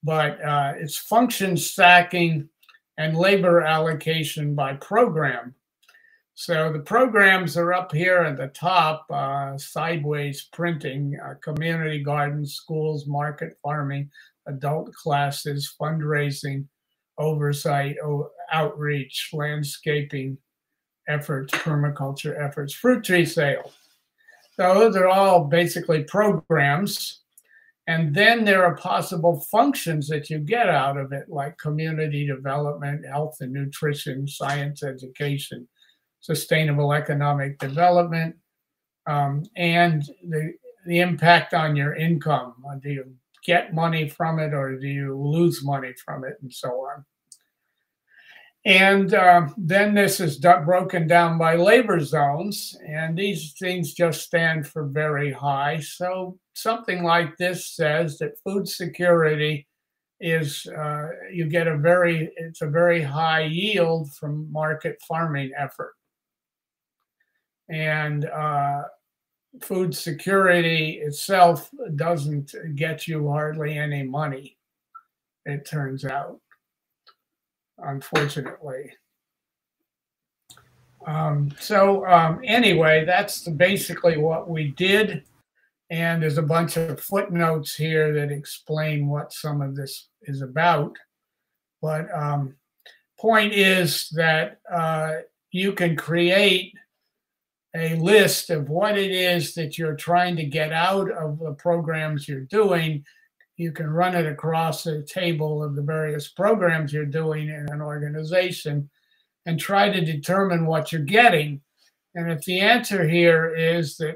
[0.03, 2.47] But uh, it's function stacking
[2.97, 5.55] and labor allocation by program.
[6.35, 12.53] So the programs are up here at the top, uh, sideways printing, uh, community gardens,
[12.53, 14.09] schools, market farming,
[14.47, 16.65] adult classes, fundraising,
[17.17, 17.97] oversight,
[18.53, 20.37] outreach, landscaping
[21.09, 23.71] efforts, permaculture efforts, fruit tree sale.
[24.55, 27.21] So those are all basically programs.
[27.87, 33.05] And then there are possible functions that you get out of it, like community development,
[33.05, 35.67] health and nutrition, science education,
[36.19, 38.35] sustainable economic development,
[39.07, 40.53] um, and the,
[40.85, 42.53] the impact on your income.
[42.83, 43.05] Do you
[43.43, 47.05] get money from it or do you lose money from it, and so on?
[48.65, 54.67] And uh, then this is broken down by labor zones, and these things just stand
[54.67, 55.79] for very high.
[55.79, 59.65] So something like this says that food security
[60.19, 65.93] is uh, you get a very it's a very high yield from market farming effort,
[67.69, 68.81] and uh,
[69.61, 74.57] food security itself doesn't get you hardly any money.
[75.45, 76.41] It turns out
[77.83, 78.91] unfortunately.
[81.05, 85.23] Um, so um, anyway, that's basically what we did.
[85.89, 90.95] And there's a bunch of footnotes here that explain what some of this is about.
[91.81, 92.55] But um,
[93.19, 95.13] point is that uh,
[95.51, 96.73] you can create
[97.75, 102.27] a list of what it is that you're trying to get out of the programs
[102.27, 103.03] you're doing
[103.59, 107.81] you can run it across a table of the various programs you're doing in an
[107.81, 108.89] organization
[109.45, 111.59] and try to determine what you're getting.
[112.15, 114.15] And if the answer here is that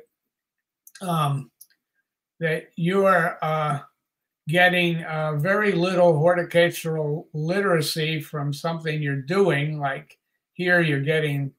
[1.02, 1.52] um,
[2.40, 3.80] that you are uh,
[4.48, 10.18] getting uh, very little horticultural literacy from something you're doing, like
[10.53, 11.52] here you're getting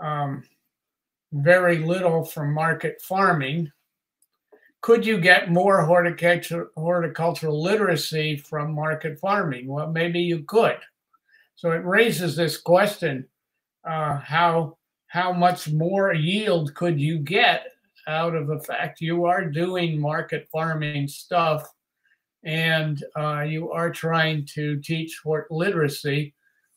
[0.00, 0.42] um,
[1.32, 3.70] very little from market farming,
[4.80, 9.66] could you get more horticulture, horticultural literacy from market farming?
[9.66, 10.78] Well, maybe you could.
[11.56, 13.26] So it raises this question:
[13.84, 14.78] uh, how
[15.08, 17.72] how much more yield could you get
[18.06, 21.68] out of the fact you are doing market farming stuff,
[22.44, 26.34] and uh, you are trying to teach hort literacy?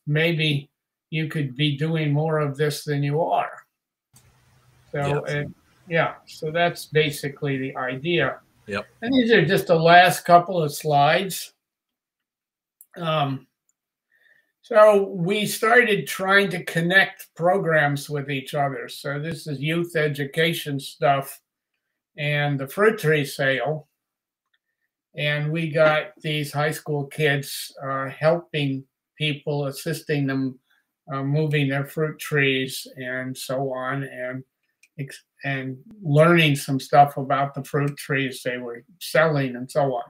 [0.07, 0.71] Maybe
[1.11, 3.51] you could be doing more of this than you are.
[4.91, 5.35] So yes.
[5.35, 5.47] it,
[5.87, 8.39] yeah, so that's basically the idea.
[8.67, 8.87] Yep.
[9.01, 11.53] And these are just the last couple of slides.
[12.97, 13.47] Um,
[14.61, 18.87] so we started trying to connect programs with each other.
[18.87, 21.41] So this is youth education stuff
[22.17, 23.87] and the fruit tree sale.
[25.15, 28.85] And we got these high school kids uh, helping
[29.17, 30.57] people, assisting them
[31.11, 34.03] uh, moving their fruit trees and so on.
[34.03, 34.43] And
[35.43, 40.03] and learning some stuff about the fruit trees they were selling and so on.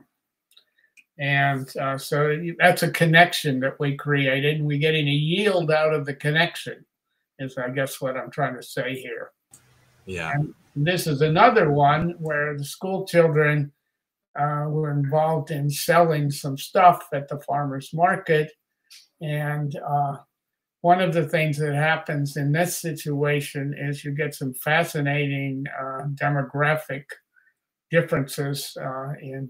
[1.20, 5.94] And uh, so that's a connection that we created, and we're getting a yield out
[5.94, 6.84] of the connection,
[7.38, 9.32] is I guess what I'm trying to say here.
[10.06, 10.32] Yeah.
[10.34, 13.72] And this is another one where the school children
[14.40, 18.52] uh, were involved in selling some stuff at the farmer's market.
[19.22, 20.18] And uh,
[20.82, 26.06] one of the things that happens in this situation is you get some fascinating uh,
[26.16, 27.04] demographic
[27.92, 29.50] differences uh, in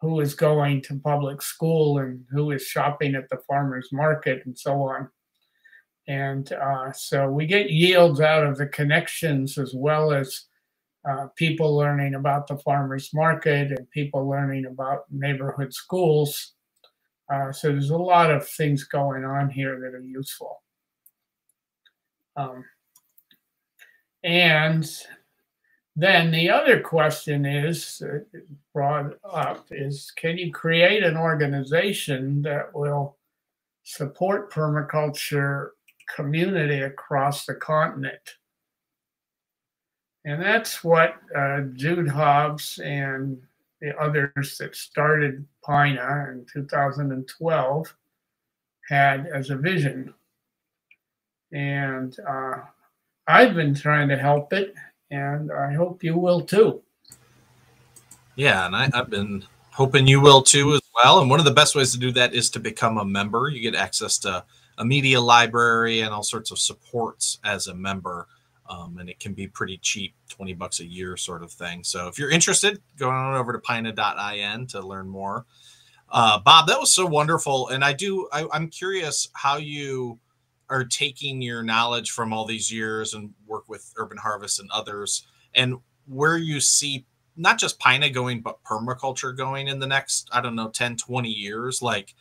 [0.00, 4.58] who is going to public school and who is shopping at the farmers market and
[4.58, 5.08] so on.
[6.08, 10.46] And uh, so we get yields out of the connections as well as
[11.08, 16.54] uh, people learning about the farmers market and people learning about neighborhood schools
[17.30, 20.62] uh, so there's a lot of things going on here that are useful.
[22.36, 22.64] Um,
[24.22, 24.88] and
[25.96, 28.18] then the other question is uh,
[28.72, 33.18] brought up is can you create an organization that will
[33.84, 35.70] support permaculture
[36.14, 38.36] community across the continent?
[40.24, 43.42] And that's what uh, Jude Hobbs and
[43.82, 47.96] the others that started PINA in 2012
[48.88, 50.14] had as a vision.
[51.52, 52.60] And uh,
[53.26, 54.74] I've been trying to help it,
[55.10, 56.80] and I hope you will too.
[58.36, 61.20] Yeah, and I, I've been hoping you will too as well.
[61.20, 63.48] And one of the best ways to do that is to become a member.
[63.48, 64.44] You get access to
[64.78, 68.28] a media library and all sorts of supports as a member
[68.72, 71.84] um, and it can be pretty cheap 20 bucks a year sort of thing.
[71.84, 75.46] So if you're interested go on over to pina.in to learn more.
[76.08, 77.68] Uh, bob that was so wonderful.
[77.68, 80.18] And i do I, i'm curious how you
[80.68, 85.26] are taking your knowledge from all these years and work with urban harvest and others
[85.54, 85.76] and
[86.06, 90.54] where you see not just pina going but permaculture going in the next i don't
[90.54, 91.82] know 10 20 years.
[91.82, 92.14] Like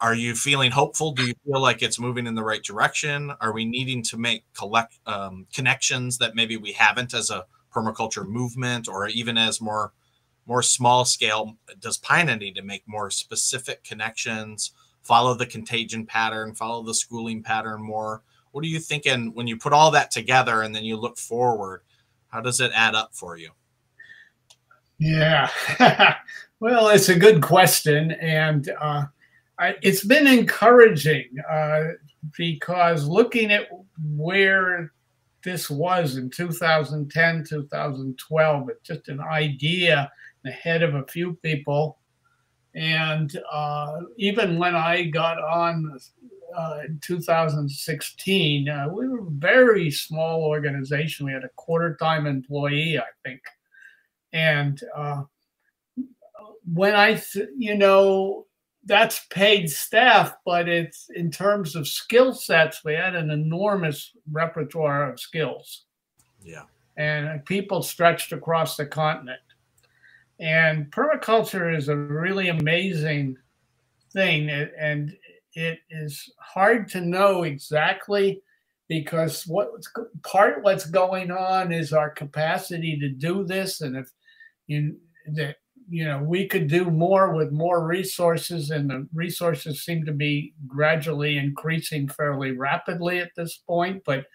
[0.00, 1.12] are you feeling hopeful?
[1.12, 3.32] Do you feel like it's moving in the right direction?
[3.40, 8.26] Are we needing to make collect um, connections that maybe we haven't as a permaculture
[8.26, 9.92] movement, or even as more
[10.46, 11.56] more small scale?
[11.78, 14.72] Does Pina need to make more specific connections?
[15.02, 18.22] Follow the contagion pattern, follow the schooling pattern more.
[18.52, 21.82] What are you thinking when you put all that together and then you look forward?
[22.28, 23.50] How does it add up for you?
[24.98, 25.48] Yeah,
[26.60, 29.06] well, it's a good question, and uh,
[29.82, 31.88] it's been encouraging uh,
[32.36, 33.68] because looking at
[34.16, 34.92] where
[35.42, 40.10] this was in 2010, 2012, it's just an idea
[40.44, 41.98] in the head of a few people.
[42.74, 45.98] And uh, even when I got on
[46.56, 51.26] uh, in 2016, uh, we were a very small organization.
[51.26, 53.40] We had a quarter time employee, I think.
[54.32, 55.22] And uh,
[56.72, 58.46] when I, th- you know,
[58.84, 65.10] that's paid staff, but it's in terms of skill sets, we had an enormous repertoire
[65.10, 65.84] of skills.
[66.42, 66.64] Yeah.
[66.96, 69.40] And people stretched across the continent.
[70.38, 73.36] And permaculture is a really amazing
[74.12, 74.48] thing.
[74.48, 75.14] And
[75.54, 78.42] it is hard to know exactly
[78.88, 79.88] because what's
[80.24, 83.82] part what's going on is our capacity to do this.
[83.82, 84.10] And if
[84.66, 84.96] you
[85.34, 85.56] that
[85.90, 90.54] you know we could do more with more resources and the resources seem to be
[90.68, 94.02] gradually increasing fairly rapidly at this point.
[94.06, 94.26] But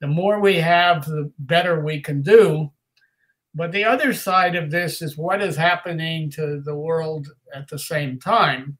[0.00, 2.72] the more we have the better we can do.
[3.54, 7.78] But the other side of this is what is happening to the world at the
[7.78, 8.76] same time.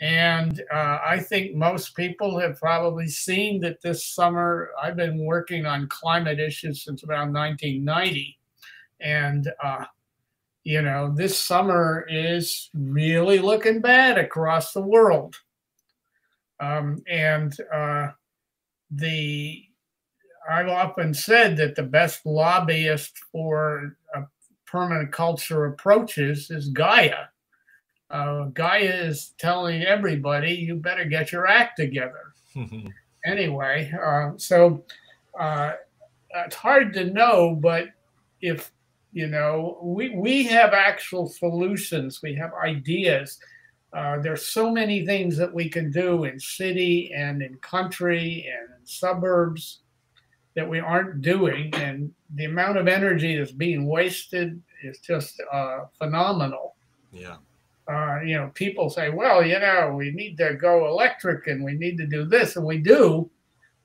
[0.00, 5.64] And uh, i think most people have probably seen that this summer i've been working
[5.66, 8.36] on climate issues since around 1990
[9.00, 9.84] and uh,
[10.64, 15.36] you know, this summer is really looking bad across the world.
[16.60, 18.08] Um, and uh,
[18.90, 19.64] the
[20.48, 23.96] I've often said that the best lobbyist for
[24.72, 27.26] permanent culture approaches is Gaia.
[28.10, 32.32] Uh, Gaia is telling everybody, you better get your act together.
[33.24, 34.82] anyway, uh, so
[35.38, 35.72] uh,
[36.34, 37.88] it's hard to know, but
[38.40, 38.72] if
[39.12, 43.38] you know, we, we have actual solutions, we have ideas.
[43.92, 48.80] Uh, there's so many things that we can do in city and in country and
[48.80, 49.80] in suburbs
[50.54, 51.74] that we aren't doing.
[51.74, 56.74] And the amount of energy that's being wasted is just uh, phenomenal.
[57.12, 57.36] Yeah.
[57.86, 61.74] Uh, you know, people say, well, you know, we need to go electric and we
[61.74, 63.28] need to do this, and we do.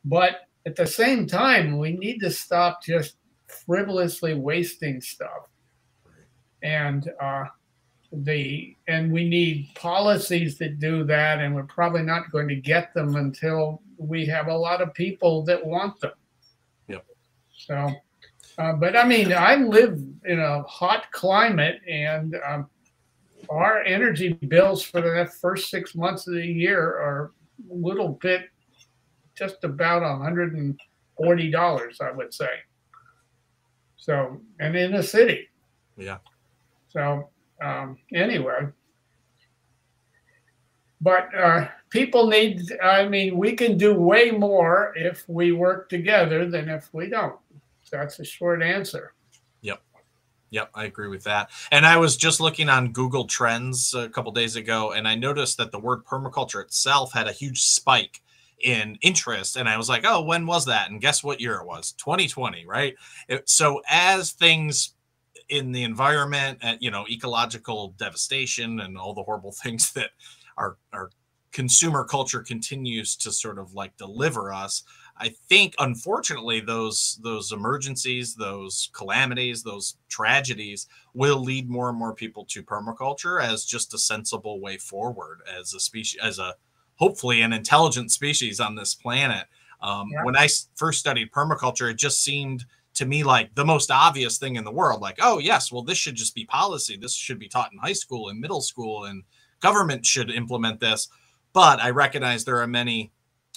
[0.05, 3.15] But at the same time, we need to stop just
[3.47, 5.49] frivolously wasting stuff.
[6.63, 7.45] And uh,
[8.11, 12.93] the and we need policies that do that, and we're probably not going to get
[12.93, 16.11] them until we have a lot of people that want them.
[16.87, 17.05] Yep.
[17.55, 17.91] So,
[18.57, 22.69] uh, but I mean, I live in a hot climate, and um,
[23.49, 27.31] our energy bills for the first six months of the year are
[27.69, 28.49] a little bit,
[29.35, 30.79] just about a hundred and
[31.17, 32.49] forty dollars, I would say.
[34.07, 35.49] So, and in the city.
[35.97, 36.19] Yeah.
[36.87, 37.29] So,
[37.61, 38.69] um, anyway,
[41.01, 46.49] but uh, people need, I mean, we can do way more if we work together
[46.49, 47.37] than if we don't.
[47.83, 49.13] So that's a short answer.
[49.61, 49.81] Yep.
[50.51, 51.49] Yep, I agree with that.
[51.73, 55.57] And I was just looking on Google Trends a couple days ago, and I noticed
[55.57, 58.21] that the word permaculture itself had a huge spike
[58.63, 60.89] in interest and i was like oh when was that?
[60.89, 61.93] And guess what year it was?
[61.93, 62.95] 2020 right?
[63.27, 64.93] It, so as things
[65.49, 70.11] in the environment and you know ecological devastation and all the horrible things that
[70.57, 71.09] our our
[71.51, 74.83] consumer culture continues to sort of like deliver us
[75.17, 82.13] i think unfortunately those those emergencies those calamities those tragedies will lead more and more
[82.13, 86.53] people to permaculture as just a sensible way forward as a species as a
[86.97, 89.45] hopefully an intelligent species on this planet.
[89.81, 90.23] Um, yeah.
[90.23, 92.65] When I first studied permaculture, it just seemed
[92.95, 95.01] to me like the most obvious thing in the world.
[95.01, 96.97] Like, oh, yes, well, this should just be policy.
[96.97, 99.23] This should be taught in high school and middle school, and
[99.59, 101.07] government should implement this.
[101.53, 103.11] But I recognize there are many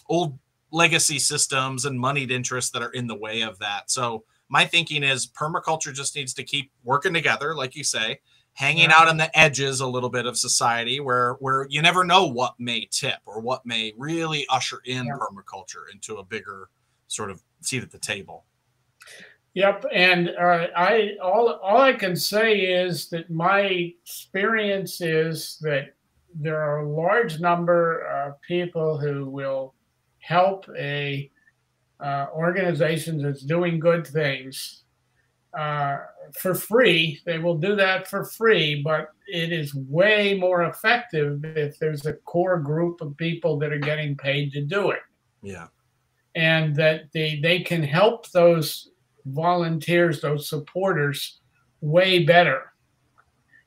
[0.09, 0.39] old
[0.71, 3.91] legacy systems and moneyed interests that are in the way of that.
[3.91, 8.21] So my thinking is permaculture just needs to keep working together, like you say,
[8.61, 8.95] hanging yeah.
[8.95, 12.55] out on the edges a little bit of society where where you never know what
[12.59, 15.13] may tip or what may really usher in yeah.
[15.15, 16.69] permaculture into a bigger
[17.09, 18.45] sort of seat at the table
[19.55, 25.95] yep and uh, i all all i can say is that my experience is that
[26.35, 29.75] there are a large number of people who will
[30.19, 31.31] help a
[31.99, 34.85] uh, organization that's doing good things
[35.57, 35.99] uh,
[36.39, 37.21] for free.
[37.25, 42.15] They will do that for free, but it is way more effective if there's a
[42.15, 45.01] core group of people that are getting paid to do it.
[45.43, 45.67] Yeah.
[46.35, 48.91] And that they, they can help those
[49.27, 51.41] volunteers, those supporters,
[51.81, 52.73] way better.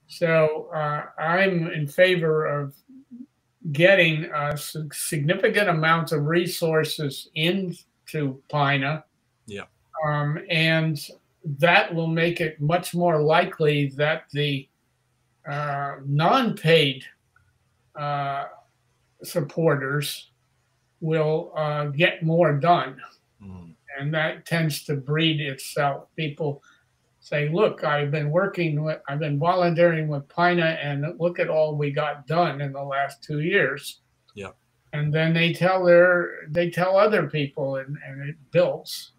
[0.08, 2.76] So uh, I'm in favor of
[3.72, 9.04] getting uh, significant amounts of resources into Pina.
[9.46, 9.64] Yeah.
[10.06, 11.00] Um, and
[11.44, 14.68] that will make it much more likely that the
[15.50, 17.04] uh, non paid
[18.00, 18.46] uh,
[19.24, 20.32] supporters
[21.02, 23.00] will uh, get more done.
[23.44, 23.76] Mm.
[24.00, 26.08] And that tends to breed itself.
[26.16, 26.64] People
[27.20, 31.76] say, look, I've been working with, I've been volunteering with Pina, and look at all
[31.76, 34.02] we got done in the last two years.
[34.36, 34.52] Yeah.
[34.92, 39.13] And then they tell their, they tell other people, and, and it builds.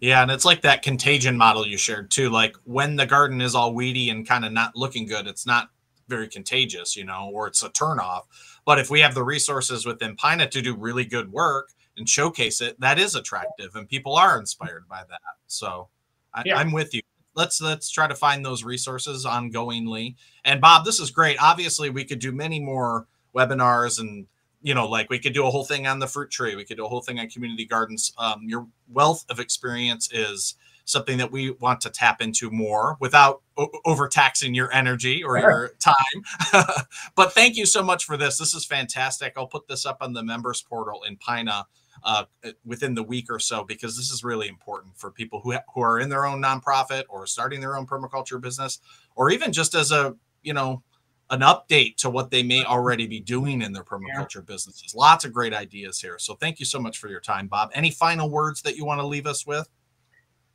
[0.00, 2.30] Yeah, and it's like that contagion model you shared too.
[2.30, 5.68] Like when the garden is all weedy and kind of not looking good, it's not
[6.08, 8.22] very contagious, you know, or it's a turnoff.
[8.64, 12.60] But if we have the resources within Pina to do really good work and showcase
[12.60, 15.20] it, that is attractive, and people are inspired by that.
[15.46, 15.88] So
[16.34, 16.56] I, yeah.
[16.56, 17.02] I'm with you.
[17.34, 20.16] Let's let's try to find those resources ongoingly.
[20.44, 21.36] And Bob, this is great.
[21.40, 24.26] Obviously, we could do many more webinars and
[24.62, 26.54] you know, like we could do a whole thing on the fruit tree.
[26.54, 28.12] We could do a whole thing on community gardens.
[28.18, 30.54] Um, your wealth of experience is
[30.84, 35.50] something that we want to tap into more without o- overtaxing your energy or sure.
[35.50, 36.74] your time.
[37.14, 38.38] but thank you so much for this.
[38.38, 39.34] This is fantastic.
[39.36, 41.66] I'll put this up on the members portal in Pina
[42.02, 42.24] uh,
[42.64, 45.98] within the week or so because this is really important for people who who are
[45.98, 48.80] in their own nonprofit or starting their own permaculture business
[49.16, 50.82] or even just as a you know
[51.30, 54.40] an update to what they may already be doing in their permaculture yeah.
[54.46, 54.94] businesses.
[54.94, 56.18] Lots of great ideas here.
[56.18, 57.70] So thank you so much for your time, Bob.
[57.72, 59.68] Any final words that you want to leave us with?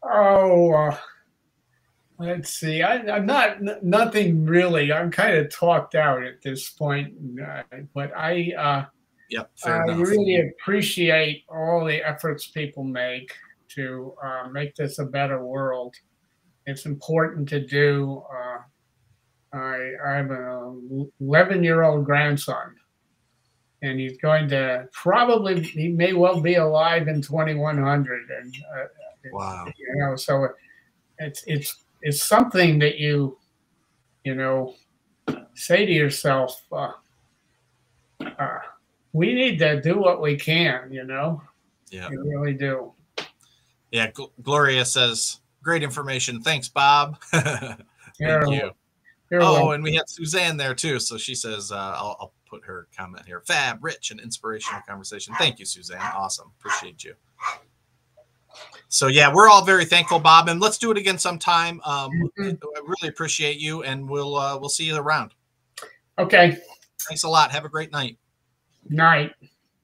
[0.03, 0.97] Oh, uh,
[2.19, 2.83] let's see.
[2.83, 4.91] I, am not n- nothing really.
[4.91, 8.51] I'm kind of talked out at this point, uh, but I.
[8.57, 8.85] Uh,
[9.31, 9.51] Yep.
[9.65, 10.07] I enough.
[10.07, 13.33] really appreciate all the efforts people make
[13.69, 15.95] to uh, make this a better world.
[16.67, 18.23] It's important to do.
[19.55, 22.75] I, I have an 11 year old grandson,
[23.81, 28.29] and he's going to probably, he may well be alive in 2100.
[28.29, 28.85] And, uh,
[29.31, 29.65] wow.
[29.65, 30.49] You know, so
[31.19, 33.37] it's, it's, it's something that you,
[34.23, 34.75] you know,
[35.53, 36.91] say to yourself, uh,
[38.19, 38.59] uh,
[39.13, 41.41] we need to do what we can, you know?
[41.89, 42.09] Yeah.
[42.09, 42.91] We really do.
[43.91, 44.11] Yeah.
[44.11, 46.41] Gl- Gloria says, great information.
[46.41, 47.21] Thanks, Bob.
[47.31, 47.81] Thank
[48.19, 48.71] you.
[49.31, 50.99] You're oh, and we had Suzanne there too.
[50.99, 53.41] So she says, uh, I'll, I'll, put her comment here.
[53.47, 55.33] Fab, rich, and inspirational conversation.
[55.39, 55.99] Thank you, Suzanne.
[55.99, 56.51] Awesome.
[56.59, 57.15] Appreciate you.
[58.87, 61.81] So yeah, we're all very thankful, Bob, and let's do it again sometime.
[61.83, 62.51] Um, mm-hmm.
[62.63, 65.33] I really appreciate you, and we'll uh, we'll see you around.
[66.19, 66.57] Okay.
[67.07, 67.51] Thanks a lot.
[67.51, 68.17] Have a great night.
[68.87, 69.31] Night.